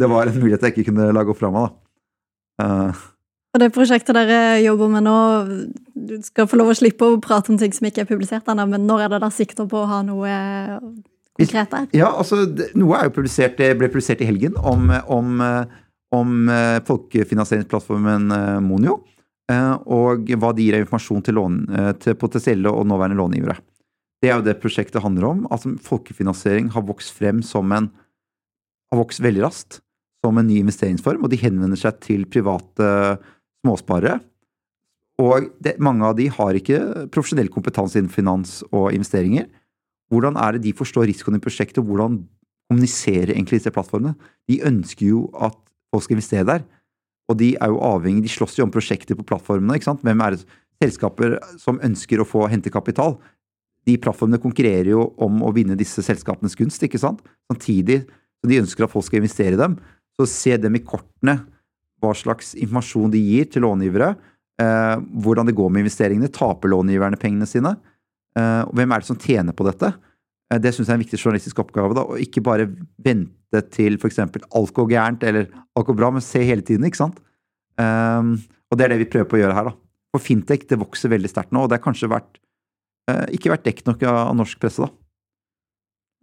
[0.00, 1.72] det var en mulighet jeg ikke kunne lage opp fra meg,
[2.60, 2.92] da.
[3.50, 5.16] Og det prosjektet dere jobber med nå,
[5.98, 8.68] du skal få lov å slippe å prate om ting som ikke er publisert ennå,
[8.70, 10.34] men når er det da sikter på å ha noe
[11.34, 11.88] konkret der?
[11.98, 12.44] Ja, altså,
[12.78, 15.42] noe er jo publisert, det ble publisert i helgen om, om,
[16.14, 19.00] om eh, folkefinansieringsplattformen eh, Monio.
[19.50, 21.54] Og hva de gir av informasjon til, lån,
[21.98, 23.56] til potensielle og nåværende långivere.
[24.22, 25.40] Det er jo det prosjektet handler om.
[25.50, 27.88] Altså, folkefinansiering har vokst frem som en
[28.90, 29.80] har vokst veldig raskt
[30.22, 32.86] som en ny investeringsform, og de henvender seg til private
[33.64, 34.18] småsparere.
[35.20, 39.48] Og det, mange av de har ikke profesjonell kompetanse innen finans og investeringer.
[40.10, 42.22] Hvordan er det de forstår risikoen i prosjektet, og hvordan
[42.70, 44.16] kommuniserer egentlig disse plattformene?
[44.48, 45.58] De ønsker jo at
[45.92, 46.64] folk skal investere der,
[47.30, 49.76] og de er jo avhengig, de slåss jo om prosjekter på plattformene.
[49.76, 50.02] ikke sant?
[50.06, 50.46] Hvem er det
[50.82, 53.18] selskaper som ønsker å få hente kapital?
[53.86, 57.22] De plattformene konkurrerer jo om å vinne disse selskapenes gunst, ikke sant?
[57.50, 58.02] Samtidig
[58.40, 59.76] som de ønsker at folk skal investere i dem.
[60.18, 61.38] Så se dem i kortene
[62.00, 64.14] hva slags informasjon de gir til långivere.
[64.60, 66.32] Eh, hvordan det går med investeringene.
[66.32, 67.76] Taper långiverne pengene sine?
[68.38, 69.92] Eh, og hvem er det som tjener på dette?
[70.50, 71.96] Eh, det syns jeg er en viktig journalistisk oppgave.
[71.96, 74.18] da, Og ikke bare vente til f.eks.
[74.18, 76.84] alt går gærent eller alt går bra, men se hele tiden.
[76.84, 77.20] ikke sant?
[77.78, 78.22] Eh,
[78.70, 79.70] og det er det vi prøver på å gjøre her.
[79.72, 79.76] da.
[80.10, 82.40] For fintech det vokser veldig sterkt nå, og det har kanskje vært,
[83.10, 84.82] eh, ikke vært dekket nok av norsk presse.
[84.82, 84.90] da.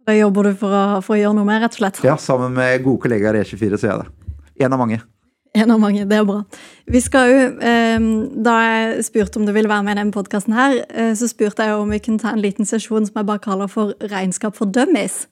[0.08, 2.04] Da jobber du for å, for å, gjøre noe med, rett og slett?
[2.04, 4.64] Ja, sammen med gode kollegaer i E24, så gjør jeg det.
[4.64, 5.02] En av mange.
[5.58, 6.42] En av mange, det er bra.
[6.86, 7.98] Vi skal jo, eh,
[8.44, 11.74] Da jeg spurte om du ville være med i denne podkasten, eh, så spurte jeg
[11.74, 15.26] om vi kunne ta en liten sesjon som jeg bare kaller for Regnskap for dummies.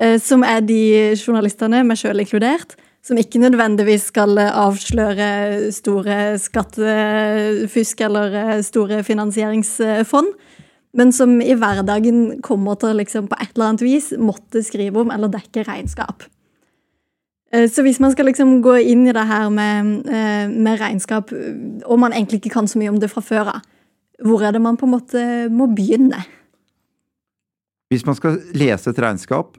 [0.00, 8.00] Eh, som er de journalistene, meg sjøl inkludert, som ikke nødvendigvis skal avsløre store skattefusk
[8.00, 10.34] eller store finansieringsfond
[10.98, 15.12] men som i hverdagen kommer til liksom på et eller annet vis måtte skrive om
[15.14, 16.24] eller dekke regnskap.
[17.52, 21.32] Eh, så hvis man skal liksom gå inn i det her med, eh, med, regnskap,
[21.84, 23.62] og man egentlig ikke kan så mye om det fra før av,
[24.24, 25.22] hvor er det man på en måte
[25.54, 26.24] må begynne?
[27.88, 29.56] Hvis man skal lese et regnskap,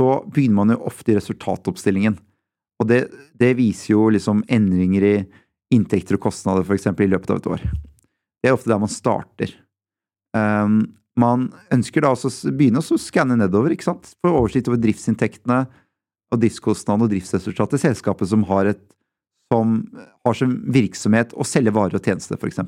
[0.00, 2.16] så begynner man jo ofte i resultatoppstillingen.
[2.80, 3.02] Og det,
[3.36, 5.16] det viser jo liksom endringer i
[5.70, 6.88] inntekter og kostnader, f.eks.
[6.88, 7.66] i løpet av et år.
[8.40, 9.52] Det er ofte der man starter.
[10.34, 10.80] Um,
[11.20, 14.14] man ønsker da å begynne å skanne nedover, ikke sant?
[14.24, 15.66] få oversikt over driftsinntektene
[16.30, 17.82] og driftskostnadene og driftsresultatet.
[17.82, 18.80] Selskapet som har, et,
[19.52, 19.76] som
[20.26, 22.62] har som virksomhet å selge varer og tjenester, f.eks.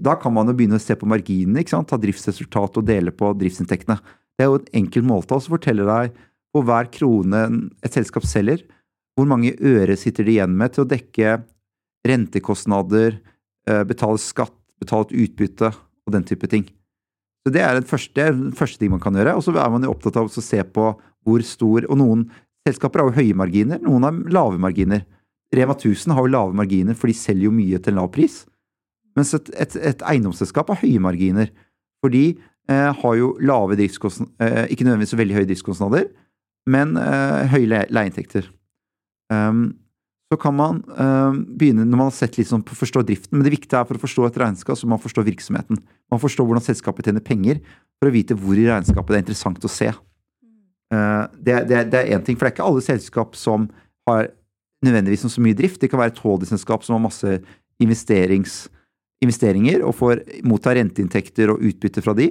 [0.00, 1.90] Da kan man jo begynne å se på marginene, ikke sant?
[1.90, 3.98] ta driftsresultat og dele på driftsinntektene.
[4.38, 6.20] Det er jo et enkelt måltall som forteller deg
[6.54, 7.42] på hver krone
[7.84, 8.62] et selskap selger,
[9.18, 11.40] hvor mange øre sitter de igjen med til å dekke
[12.08, 13.18] rentekostnader,
[13.68, 16.64] eh, betale skatt, betale et utbytte og den type ting.
[17.44, 19.36] Så Det er den første, første ting man kan gjøre.
[19.36, 22.28] Og så er man jo opptatt av å se på hvor stor Og noen
[22.66, 25.04] selskaper har jo høye marginer, noen har lave marginer.
[25.54, 28.44] Rema 1000 har jo lave marginer, for de selger jo mye til lav pris.
[29.18, 31.50] Mens et, et, et eiendomsselskap har høye marginer,
[32.00, 32.24] for de
[32.70, 36.08] eh, har jo lave driftskostnader eh, Ikke nødvendigvis veldig høye driftskostnader,
[36.70, 38.48] men eh, høye leieinntekter.
[39.32, 39.80] Um,
[40.30, 43.34] så kan man øh, begynne når man har sett liksom på å forstå driften.
[43.34, 45.80] Men det viktige er for å forstå et regnskap, så man forstår virksomheten.
[46.06, 47.58] Man forstår hvordan selskapet tjener penger,
[47.98, 49.90] for å vite hvor i regnskapet det er interessant å se.
[50.90, 53.68] Det, det er én ting, for det er ikke alle selskap som
[54.10, 54.32] har
[54.84, 55.80] nødvendigvis så mye drift.
[55.80, 57.40] Det kan være et holdingselskap som har masse
[57.80, 62.30] investeringer og får motta renteinntekter og utbytte fra de.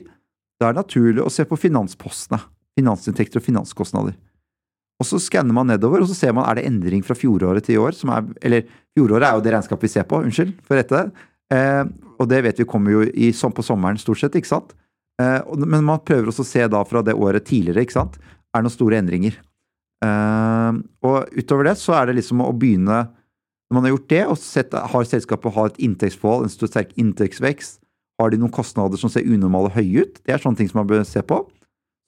[0.60, 2.42] Da er det naturlig å se på finanspostene.
[2.80, 4.18] Finansinntekter og finanskostnader.
[5.00, 7.78] Og så skanner man nedover, og så ser man er det endring fra fjoråret til
[7.78, 7.96] i år.
[7.96, 8.68] som er, Eller
[8.98, 11.06] fjoråret er jo det regnskapet vi ser på, unnskyld for dette.
[11.54, 11.84] Eh,
[12.20, 14.76] og det vet vi kommer jo i, på sommeren stort sett, ikke sant.
[15.22, 18.20] Eh, men man prøver også å se da fra det året tidligere, ikke sant.
[18.56, 19.38] Er noen store endringer?
[20.00, 23.02] Uh, og utover det så er det liksom å begynne
[23.68, 26.96] Når man har gjort det, og sett, har selskapet har et inntektsforhold, en stor sterk
[26.98, 27.82] inntektsvekst,
[28.18, 30.16] har de noen kostnader som ser unormale høye ut?
[30.26, 31.38] Det er sånne ting som man bør se på.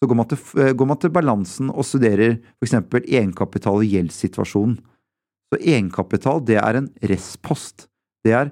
[0.01, 2.73] Så går man til, eh, går man til balansen og studerer f.eks.
[3.05, 4.79] egenkapital og gjeldssituasjonen.
[5.53, 7.87] Så egenkapital, det er en restpost.
[8.25, 8.51] Det er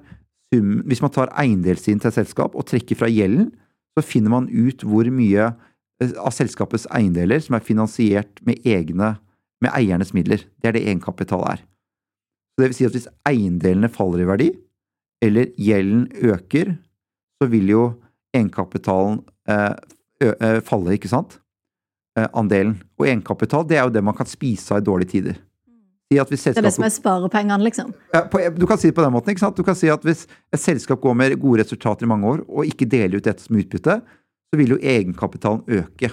[0.54, 3.50] sum Hvis man tar eiendelssiden til et selskap og trekker fra gjelden,
[3.98, 5.50] så finner man ut hvor mye
[6.00, 9.14] av selskapets eiendeler som er finansiert med egne
[9.60, 10.46] med eiernes midler.
[10.60, 11.60] Det er det egenkapital er.
[11.60, 14.48] Så det vil si at hvis eiendelene faller i verdi,
[15.20, 16.74] eller gjelden øker,
[17.40, 17.82] så vil jo
[18.36, 21.36] egenkapitalen eh, falle, ikke sant?
[22.18, 22.78] Eh, andelen.
[23.00, 25.40] Og egenkapital, det er jo det man kan spise av i dårlige tider.
[26.10, 27.92] Si det er det som er sparepengene, liksom?
[28.10, 29.30] Ja, på, du kan si det på den måten.
[29.30, 29.54] ikke sant?
[29.54, 32.66] Du kan si at hvis et selskap går med gode resultater i mange år, og
[32.66, 34.00] ikke deler ut dette som utbytte,
[34.50, 36.10] så vil jo egenkapitalen øke.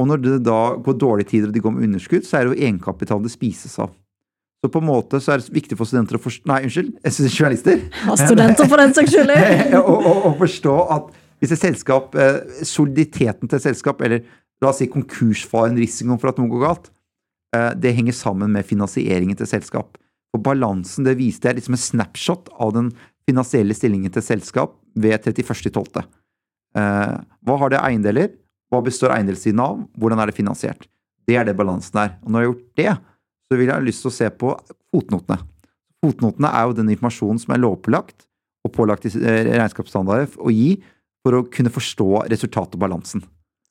[0.00, 2.54] Og når det da går dårlige tider og de går med underskudd, så er det
[2.56, 3.92] jo egenkapitalen det spises av.
[4.64, 6.96] Så på en måte så er det viktig for studenter å forstå Nei, unnskyld,
[7.28, 7.82] journalister.
[8.02, 9.32] Ja, studenter for den saks skyld.
[9.76, 11.12] Å forstå at
[11.42, 14.24] hvis et selskap, eh, soliditeten til et selskap, eller
[14.64, 16.88] la oss si konkursfaren, risikoen for at noe går galt,
[17.54, 20.00] eh, det henger sammen med finansieringen til selskap.
[20.34, 22.90] Og balansen det viste er liksom en snapshot av den
[23.28, 26.04] finansielle stillingen til selskap ved 31.12.
[26.76, 28.32] Eh, hva har det eiendeler?
[28.72, 29.82] Hva består eiendelssiden av?
[29.98, 30.88] Hvordan er det finansiert?
[31.26, 32.16] Det er det balansen er.
[32.24, 32.96] Og når jeg har gjort det,
[33.46, 34.56] så vil jeg ha lyst til å se på
[34.94, 35.38] fotnotene.
[36.04, 38.26] Fotnotene er jo den informasjonen som er lovpålagt
[38.66, 40.76] og pålagt i eh, regnskapsstandarder å gi
[41.26, 43.24] for å kunne forstå resultatet og balansen.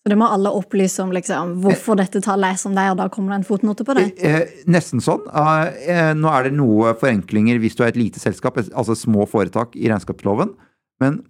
[0.05, 2.99] Så det må alle opplyse om liksom, hvorfor dette tallet er som det er, og
[2.99, 4.03] da kommer det en fotnote på det?
[4.21, 5.23] Eh, nesten sånn.
[5.33, 9.73] Eh, nå er det noe forenklinger hvis du er et lite selskap, altså små foretak
[9.79, 10.53] i regnskapsloven,
[11.01, 11.23] men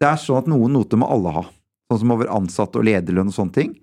[0.00, 1.44] det er sånn at noen noter må alle ha.
[1.90, 3.74] Sånn som over ansatte og lederlønn og sånne ting.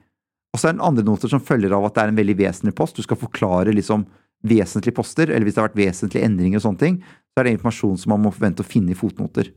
[0.53, 2.75] Og så er det andre noter som følger av at det er en veldig vesentlig
[2.77, 2.99] post.
[2.99, 4.05] Du skal forklare liksom
[4.43, 6.97] vesentlige poster, eller hvis det har vært vesentlige endringer og sånne ting,
[7.31, 9.49] så er det informasjon som man må forvente å finne i fotnoter.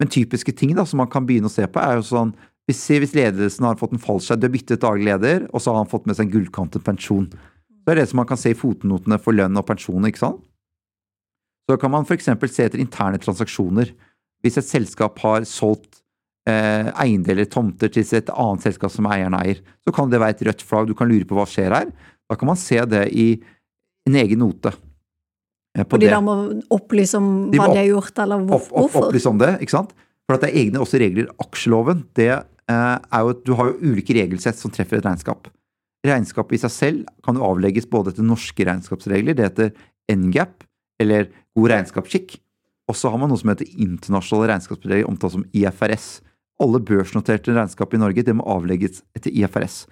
[0.00, 2.32] Men typiske ting da, som man kan begynne å se på, er jo sånn
[2.68, 5.82] hvis, hvis ledelsen har fått en fallskjerm, du har byttet daglig leder, og så har
[5.82, 7.28] han fått med seg en gullkantet pensjon.
[7.30, 10.42] Det er det som man kan se i fotnotene for lønn og pensjon, ikke sant?
[11.68, 12.28] Så kan man f.eks.
[12.28, 13.92] se etter interne transaksjoner.
[14.44, 15.98] Hvis et selskap har solgt
[16.48, 19.62] eh, eiendeler, tomter, til et annet selskap som eieren eier.
[19.84, 21.90] Så kan det være et rødt flagg, du kan lure på hva skjer her.
[22.28, 23.30] Da kan man se det i
[24.08, 24.72] en egen note.
[25.76, 26.36] Eh, og de da må
[26.74, 29.76] opplyse om de hva de har gjort, eller hvor, opp, opp, Opplyse om det, ikke
[29.76, 29.94] sant.
[30.28, 31.28] For at det er egne også regler.
[31.40, 35.48] Aksjeloven, det eh, er jo at Du har jo ulike regelsett som treffer et regnskap.
[36.06, 39.72] Regnskapet i seg selv kan jo avlegges både etter norske regnskapsregler, det heter
[40.14, 40.62] NGAP,
[41.02, 41.26] eller
[41.58, 42.36] god regnskapsskikk,
[42.88, 46.08] og så har man noe som heter internasjonale regnskapsregler, omtalt som IFRS
[46.62, 49.84] alle børsnoterte regnskap i Norge det må avlegges etter IFRS.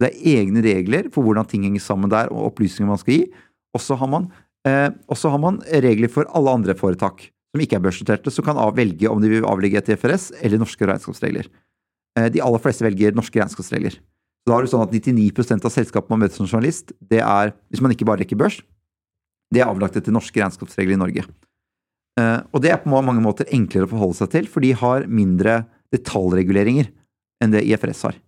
[0.00, 3.26] Det er egne regler for hvordan ting henger sammen der, og opplysninger man skal gi.
[3.76, 4.10] Og så har,
[4.66, 9.10] eh, har, man regler for alle andre foretak som ikke er børsnoterte, som kan velge
[9.10, 11.46] om de vil avlegge etter IFRS eller norske regnskapsregler.
[12.18, 14.00] Eh, de aller fleste velger norske regnskapsregler.
[14.46, 17.80] Da er det sånn at 99 av selskapene man møter som journalist, det er, hvis
[17.80, 18.60] man ikke bare rekker børs,
[19.52, 21.24] det er avlagt etter norske regnskapsregler i Norge.
[22.20, 25.08] Eh, og det er på mange måter enklere å forholde seg til, for de har
[25.10, 26.90] mindre detaljreguleringer
[27.42, 28.20] enn det IFRS har.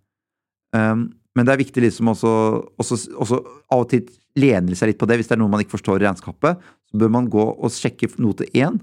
[0.77, 2.33] Um, men det er viktig liksom også,
[2.81, 3.39] også, også
[3.73, 4.07] av og til
[4.41, 5.19] lene seg litt på det.
[5.21, 8.09] Hvis det er noe man ikke forstår i regnskapet, så bør man gå og sjekke
[8.23, 8.79] note 1,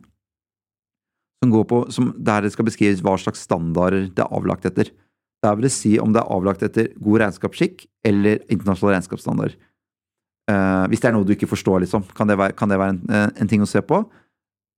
[1.44, 4.94] som går på, som, der det skal beskrives hva slags standarder det er avlagt etter.
[5.44, 9.58] Der vil det si om det er avlagt etter god regnskapsskikk eller internasjonal regnskapsstandard.
[10.52, 12.96] Uh, hvis det er noe du ikke forstår, liksom, kan det være, kan det være
[12.96, 14.04] en, en, ting å se på.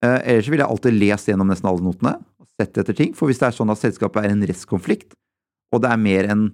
[0.06, 3.16] Uh, ellers ville jeg alltid lest gjennom nesten alle notene og sett etter ting.
[3.18, 5.16] For hvis det er sånn at selskapet er en restkonflikt,
[5.74, 6.50] og det er mer enn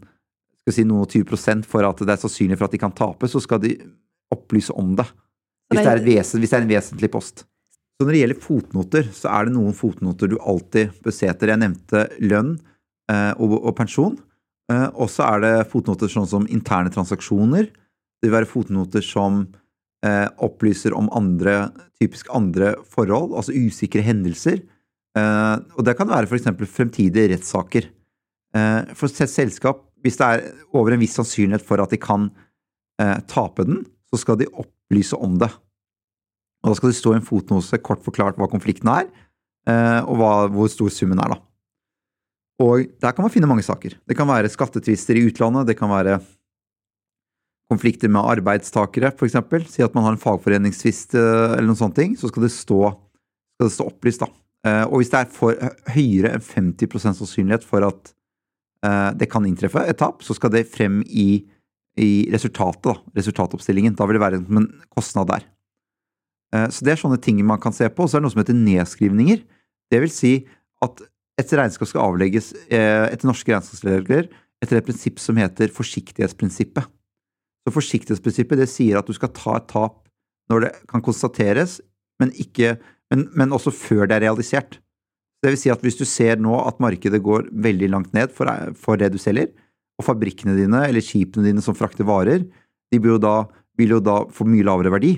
[0.62, 2.94] skal si noen og 20 prosent for at det er sannsynlig for at de kan
[2.96, 3.74] tape, så skal de
[4.32, 5.08] opplyse om det.
[5.72, 7.46] Hvis det er, vesen, hvis det er en vesentlig post.
[8.02, 11.52] Så når det gjelder fotnoter, så er det noen fotnoter du alltid bør se etter.
[11.54, 12.56] Jeg nevnte lønn
[13.12, 14.18] eh, og, og, pensjon.
[14.72, 17.70] Eh, og så er det fotnoter sånn som interne transaksjoner.
[17.72, 19.44] Det vil være fotnoter som
[20.06, 24.62] eh, opplyser om andre, typisk andre forhold, altså usikre hendelser.
[25.18, 26.50] Eh, og det kan være f.eks.
[26.72, 27.90] fremtidige rettssaker.
[28.58, 32.30] Eh, for et selskap, hvis det er over en viss sannsynlighet for at de kan
[33.02, 35.52] eh, tape den, så skal de opplyse om det.
[36.62, 39.08] Og da skal det stå i en fotnose kort forklart hva konflikten er,
[39.70, 41.40] eh, og hva, hvor stor summen er, da.
[42.62, 43.96] Og der kan man finne mange saker.
[44.06, 46.20] Det kan være skattetvister i utlandet, det kan være
[47.72, 49.38] konflikter med arbeidstakere, f.eks.
[49.72, 52.80] Si at man har en fagforeningstvist eh, eller noen sånne ting, så skal det stå,
[53.56, 54.32] skal det stå opplyst, da.
[54.68, 55.64] Eh, og hvis det er for
[55.96, 58.12] høyere enn 50 sannsynlighet for at
[58.86, 61.30] eh, det kan inntreffe et tap, så skal det frem i,
[62.02, 63.96] i resultatet, da, resultatoppstillingen.
[63.98, 65.48] Da vil det være en kostnad der.
[66.52, 68.04] Så det er sånne ting man kan se på.
[68.04, 69.38] Og så er det noe som heter nedskrivninger.
[69.88, 70.32] Det vil si
[70.84, 71.00] at
[71.40, 74.28] et regnskap skal avlegges etter norske regnskapsregler
[74.60, 76.90] etter et prinsipp som heter forsiktighetsprinsippet.
[77.62, 80.00] Så forsiktighetsprinsippet det sier at du skal ta et tap
[80.52, 81.80] når det kan konstateres,
[82.22, 82.76] men, ikke,
[83.14, 84.80] men, men også før det er realisert.
[85.42, 88.50] Det vil si at hvis du ser nå at markedet går veldig langt ned for,
[88.78, 89.50] for det du selger,
[89.98, 92.46] og fabrikkene dine eller skipene dine som frakter varer,
[92.92, 93.36] de vil jo, da,
[93.80, 95.16] vil jo da få mye lavere verdi,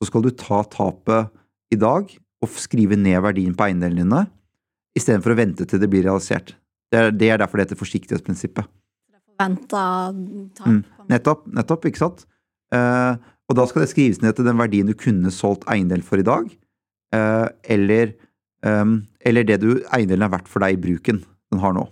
[0.00, 1.30] så skal du ta tapet
[1.74, 4.24] i dag og skrive ned verdien på eiendelene dine,
[4.96, 6.54] istedenfor å vente til det blir realisert.
[6.90, 8.66] Det er, det er derfor det heter forsiktighetsprinsippet.
[9.40, 10.12] Forventa
[10.54, 10.66] tap.
[10.68, 10.80] Mm.
[11.08, 12.26] Nettopp, nettopp, ikke sant?
[12.74, 13.16] Uh,
[13.50, 16.26] og da skal det skrives ned til den verdien du kunne solgt eiendel for i
[16.26, 16.50] dag,
[17.16, 18.12] uh, eller,
[18.62, 21.86] um, eller, det du eiendelen er verdt for deg i bruken den har nå.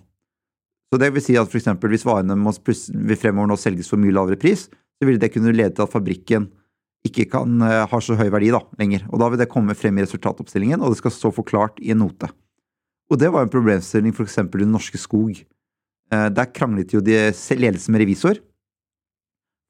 [0.89, 4.15] Så det vil si at for eksempel hvis varene må fremover nå selges for mye
[4.15, 6.51] lavere pris, så vil det kunne lede til at fabrikken
[7.09, 9.09] ikke kan uh, ha så høy verdi da, lenger.
[9.09, 12.05] Og da vil det komme frem i resultatoppstillingen, og det skal stå forklart i en
[12.05, 12.29] note.
[13.09, 15.41] Og det var en problemstilling eksempel i Norske Skog.
[16.09, 17.17] Uh, der kranglet jo de
[17.59, 18.39] ledelsen med revisor,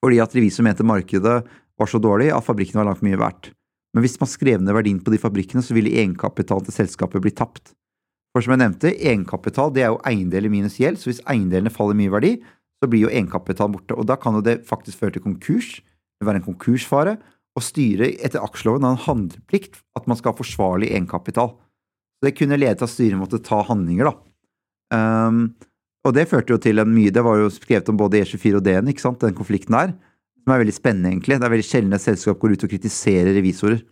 [0.05, 1.41] fordi at revisor mente markedet
[1.79, 3.51] var så dårlig at fabrikkene var langt mye verdt.
[3.95, 7.33] Men hvis man skrev ned verdien på de fabrikkene, så ville egenkapitalen til selskapet bli
[7.35, 7.73] tapt.
[8.35, 11.97] For som jeg nevnte, egenkapital det er jo eiendeler minus gjeld, så hvis eiendelene faller
[11.99, 12.33] mye i verdi,
[12.79, 13.97] så blir jo egenkapitalen borte.
[13.97, 15.79] Og da kan jo det faktisk føre til konkurs,
[16.23, 17.17] være en konkursfare,
[17.59, 21.57] og styret etter aksjeloven har en handleplikt at man skal ha forsvarlig egenkapital.
[22.19, 24.15] Så det kunne lede til at styret måtte ta handlinger, da.
[24.95, 25.41] Um,
[26.09, 28.65] og det førte jo til en mye Det var jo skrevet om både E24 og
[28.65, 29.95] DN, ikke sant, den konflikten der.
[30.43, 31.37] Som er veldig spennende, egentlig.
[31.37, 33.83] Det er veldig sjelden et selskap går ut og kritiserer revisorer.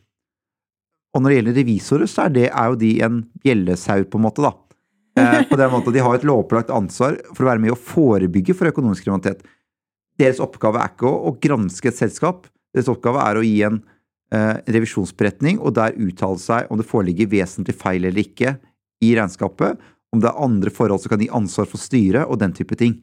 [1.16, 4.24] Og når det gjelder revisorer, så er, det, er jo de en bjellesau, på en
[4.26, 4.52] måte, da.
[5.16, 7.80] Eh, på den måten, at De har et lovpålagt ansvar for å være med å
[7.80, 9.44] forebygge for økonomisk kriminalitet.
[10.20, 12.48] Deres oppgave er ikke å, å granske et selskap.
[12.76, 13.80] Deres oppgave er å gi en
[14.32, 18.56] eh, revisjonsberetning og der uttale seg om det foreligger vesentlig feil eller ikke
[19.04, 19.80] i regnskapet,
[20.16, 22.98] om det er andre forhold som kan gi ansvar for styret, og den type ting.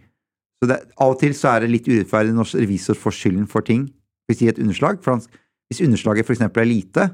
[0.61, 3.65] Så det, Av og til så er det litt urettferdig når revisor får skylden for
[3.65, 3.87] ting,
[4.27, 5.01] hvis de et underslag.
[5.03, 5.21] For
[5.69, 6.43] hvis underslaget f.eks.
[6.45, 7.09] er lite,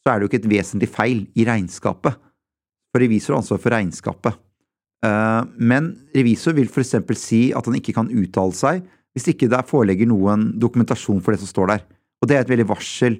[0.00, 2.16] så er det jo ikke et vesentlig feil i regnskapet.
[2.90, 4.38] For revisor har ansvar for regnskapet.
[5.06, 6.94] Eh, men revisor vil f.eks.
[7.18, 8.82] si at han ikke kan uttale seg
[9.16, 11.84] hvis ikke det forelegger noen dokumentasjon for det som står der.
[12.22, 13.18] Og det er et veldig varsel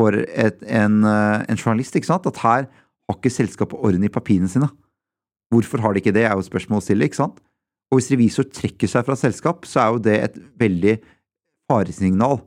[0.00, 2.28] for et, en, eh, en, journalist, ikke sant?
[2.28, 4.68] at her har ikke selskapet orden i papirene sine.
[5.50, 7.40] Hvorfor har de ikke det, er jo spørsmål å stille, ikke sant?
[7.90, 10.94] Og hvis revisor trekker seg fra selskap, så er jo det et veldig
[11.70, 12.38] faresignal.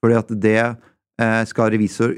[0.00, 2.12] Fordi at det eh, skal revisor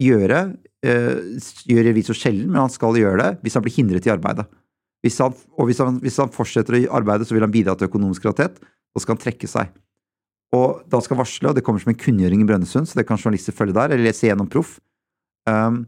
[0.00, 0.42] gjøre.
[0.84, 1.38] Eh,
[1.68, 4.46] gjør revisor sjelden, men han skal gjøre det hvis han blir hindret i arbeidet.
[5.04, 7.88] Hvis han, og hvis han, hvis han fortsetter å arbeide, så vil han bidra til
[7.88, 8.60] økonomisk kvalitet.
[8.60, 9.72] Da skal han trekke seg.
[10.56, 13.20] Og da skal varsle, og det kommer som en kunngjøring i Brønnøysund, så det kan
[13.20, 14.78] journalister følge der, eller lese gjennom Proff.
[15.48, 15.84] Um,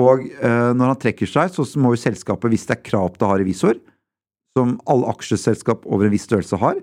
[0.00, 3.26] og eh, når han trekker seg, så må jo selskapet, hvis det er krav til
[3.26, 3.78] å ha revisor,
[4.54, 6.80] som alle aksjeselskap over en viss størrelse har,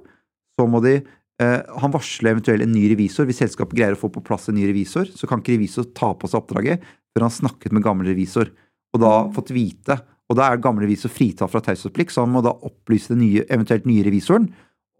[0.59, 3.27] så må de eh, han varsler eventuelt en ny revisor.
[3.27, 6.13] Hvis selskapet greier å få på plass en ny revisor, så kan ikke revisor ta
[6.15, 8.51] på seg oppdraget før han snakket med gammel revisor
[8.91, 9.33] og da mm.
[9.35, 9.97] fått vite.
[10.31, 13.43] Og da er gammel revisor fritatt fra taushetsplikt, så han må da opplyse den nye,
[13.51, 14.47] eventuelt nye revisoren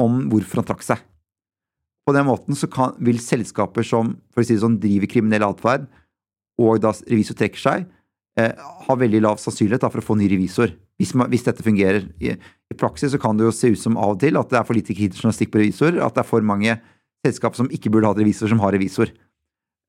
[0.01, 0.99] om hvorfor han trakk seg.
[2.07, 5.45] På den måten så kan, vil selskaper som for å si det sånn, driver kriminell
[5.47, 5.85] atferd,
[6.59, 7.85] og da revisor trekker seg,
[8.39, 10.71] har veldig lav sannsynlighet for å få ny revisor,
[11.01, 12.05] hvis, man, hvis dette fungerer.
[12.23, 14.59] I, I, praksis så kan det jo se ut som av og til at det
[14.59, 16.77] er for lite kritisk journalistikk på revisor, at det er for mange
[17.25, 19.11] selskap som ikke burde hatt revisor, som har revisor.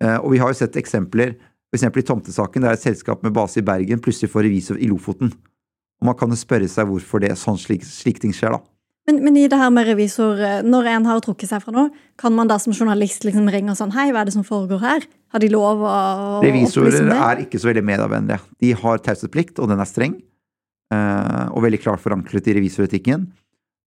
[0.02, 1.36] Eh, og vi har jo sett eksempler,
[1.72, 1.86] f.eks.
[1.86, 5.32] i tomtesaken, der et selskap med base i Bergen plutselig får revisor i Lofoten.
[6.02, 8.71] Og man kan jo spørre seg hvorfor det sånn slik, slik ting skjer, da.
[9.08, 11.90] Men, men, i det her med revisor, eh, når en har trukket seg fra noe,
[12.20, 14.78] kan man da som journalist liksom ringe og sånn Hei, hva er det som foregår
[14.82, 15.06] her?
[15.34, 15.94] Har de lov å
[16.44, 18.38] Revisorer er ikke så veldig medievennlige.
[18.62, 20.14] De har taushetsplikt, og den er streng.
[20.94, 23.26] Eh, og veldig klart forankret i revisoretikken.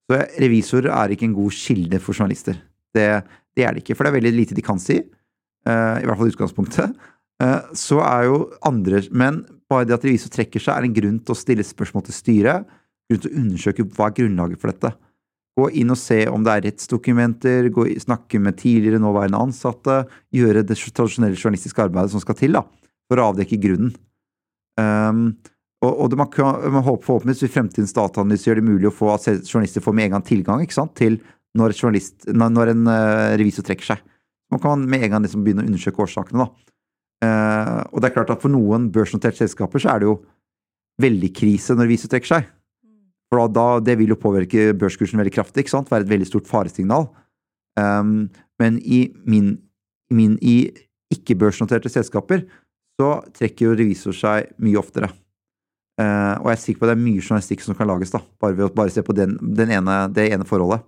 [0.05, 2.59] Så revisorer er ikke en god kilde for journalister.
[2.95, 3.07] Det,
[3.55, 4.99] det, er det ikke, for det er veldig lite de kan si.
[4.99, 7.11] eh, i hvert fall i utgangspunktet,
[7.75, 11.33] så er jo andre Men bare det at revisor trekker seg, er en grunn til
[11.33, 12.69] å stille spørsmål til styret.
[13.11, 14.91] Grunn til å undersøke hva er grunnlaget for dette.
[15.55, 20.01] Gå inn og se om det er rettsdokumenter, gå, snakke med tidligere nåværende ansatte.
[20.35, 22.65] Gjøre det tradisjonelle journalistiske arbeidet som skal til da,
[23.07, 23.93] for å avdekke grunnen.
[24.75, 25.29] Um,
[25.85, 28.95] og, og det, man, kan, man håper forhåpentligvis vil fremtidens dataanalyse gjør det mulig å
[28.95, 31.21] få at journalister får med en gang tilgang ikke sant, til
[31.55, 31.75] når,
[32.35, 34.03] når en uh, revisor trekker seg.
[34.51, 36.43] Man kan med en gang liksom begynne å undersøke årsakene.
[36.43, 36.73] da.
[37.23, 40.17] Uh, og det er klart at For noen børsnoterte selskaper så er det jo
[41.01, 42.51] veldig krise når revisor trekker seg.
[43.35, 45.65] For da, Det vil jo påvirke børskursen veldig kraftig.
[45.65, 45.91] ikke sant?
[45.91, 47.09] Være et veldig stort faresignal.
[47.75, 48.29] Um,
[48.59, 49.57] men i min,
[50.09, 50.71] min i
[51.11, 52.45] ikke-børsnoterte selskaper
[52.95, 55.11] så trekker jo revisor seg mye oftere.
[55.99, 58.21] Uh, og jeg er sikker på at det er mye journalistikk som kan lages da,
[58.39, 60.83] bare ved å bare se på den, den ene, det ene forholdet.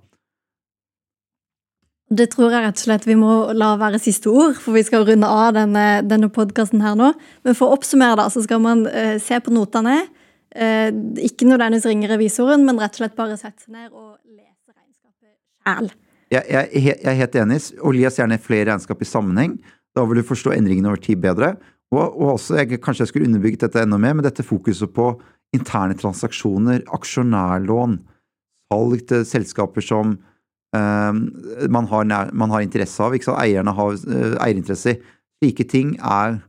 [2.08, 5.04] Det tror jeg rett og slett vi må la være siste ord, for vi skal
[5.08, 7.12] runde av denne, denne podkasten her nå.
[7.43, 10.06] Men for å oppsummere, da, så skal man uh, se på notene.
[10.56, 10.89] Uh,
[11.22, 15.34] ikke nødvendigvis ringe revisoren, men rett og slett bare sette seg ned og lese regnskapet
[15.64, 15.89] sjæl.
[16.32, 19.58] Jeg, jeg, jeg, er helt enig, og les gjerne flere regnskap i sammenheng.
[19.95, 21.56] Da vil du forstå endringene over tid bedre.
[21.91, 25.12] Og, og også, jeg, Kanskje jeg skulle underbygget dette enda mer, men dette fokuset på
[25.56, 28.00] interne transaksjoner, aksjonærlån,
[28.68, 30.18] salg til selskaper som
[30.76, 31.14] uh,
[31.72, 33.39] man, har nær, man, har interesse av, ikke sant?
[33.45, 35.00] eierne har uh, eierinteresse i.
[35.38, 36.39] Slike ting er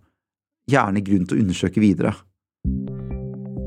[0.69, 2.15] gjerne grunn til å undersøke videre.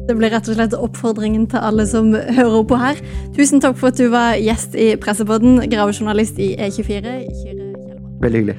[0.08, 3.00] Det blir rett og slett oppfordringen til alle som hører på her.
[3.38, 7.16] Tusen takk for at du var gjest i Pressepodden, gravejournalist i E24.
[8.22, 8.58] Veldig hyggelig.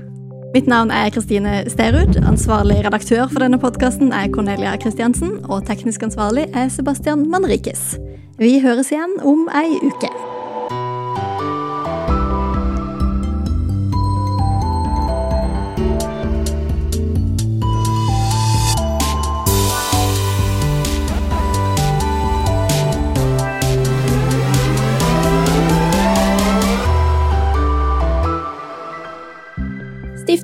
[0.53, 2.19] Mitt navn er Kristine Sterud.
[2.29, 5.39] Ansvarlig redaktør for denne podkasten er Cornelia Kristiansen.
[5.49, 7.97] Og teknisk ansvarlig er Sebastian Manrikes.
[8.39, 10.13] Vi høres igjen om ei uke.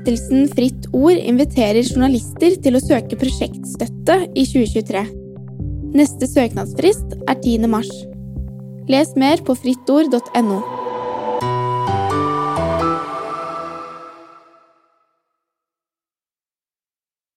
[0.08, 5.02] Stiftelsen Fritt Ord inviterer journalister til å søke prosjektstøtte i 2023.
[5.98, 7.68] Neste søknadsfrist er 10.
[7.68, 7.90] mars.
[8.88, 10.62] Les mer på frittord.no.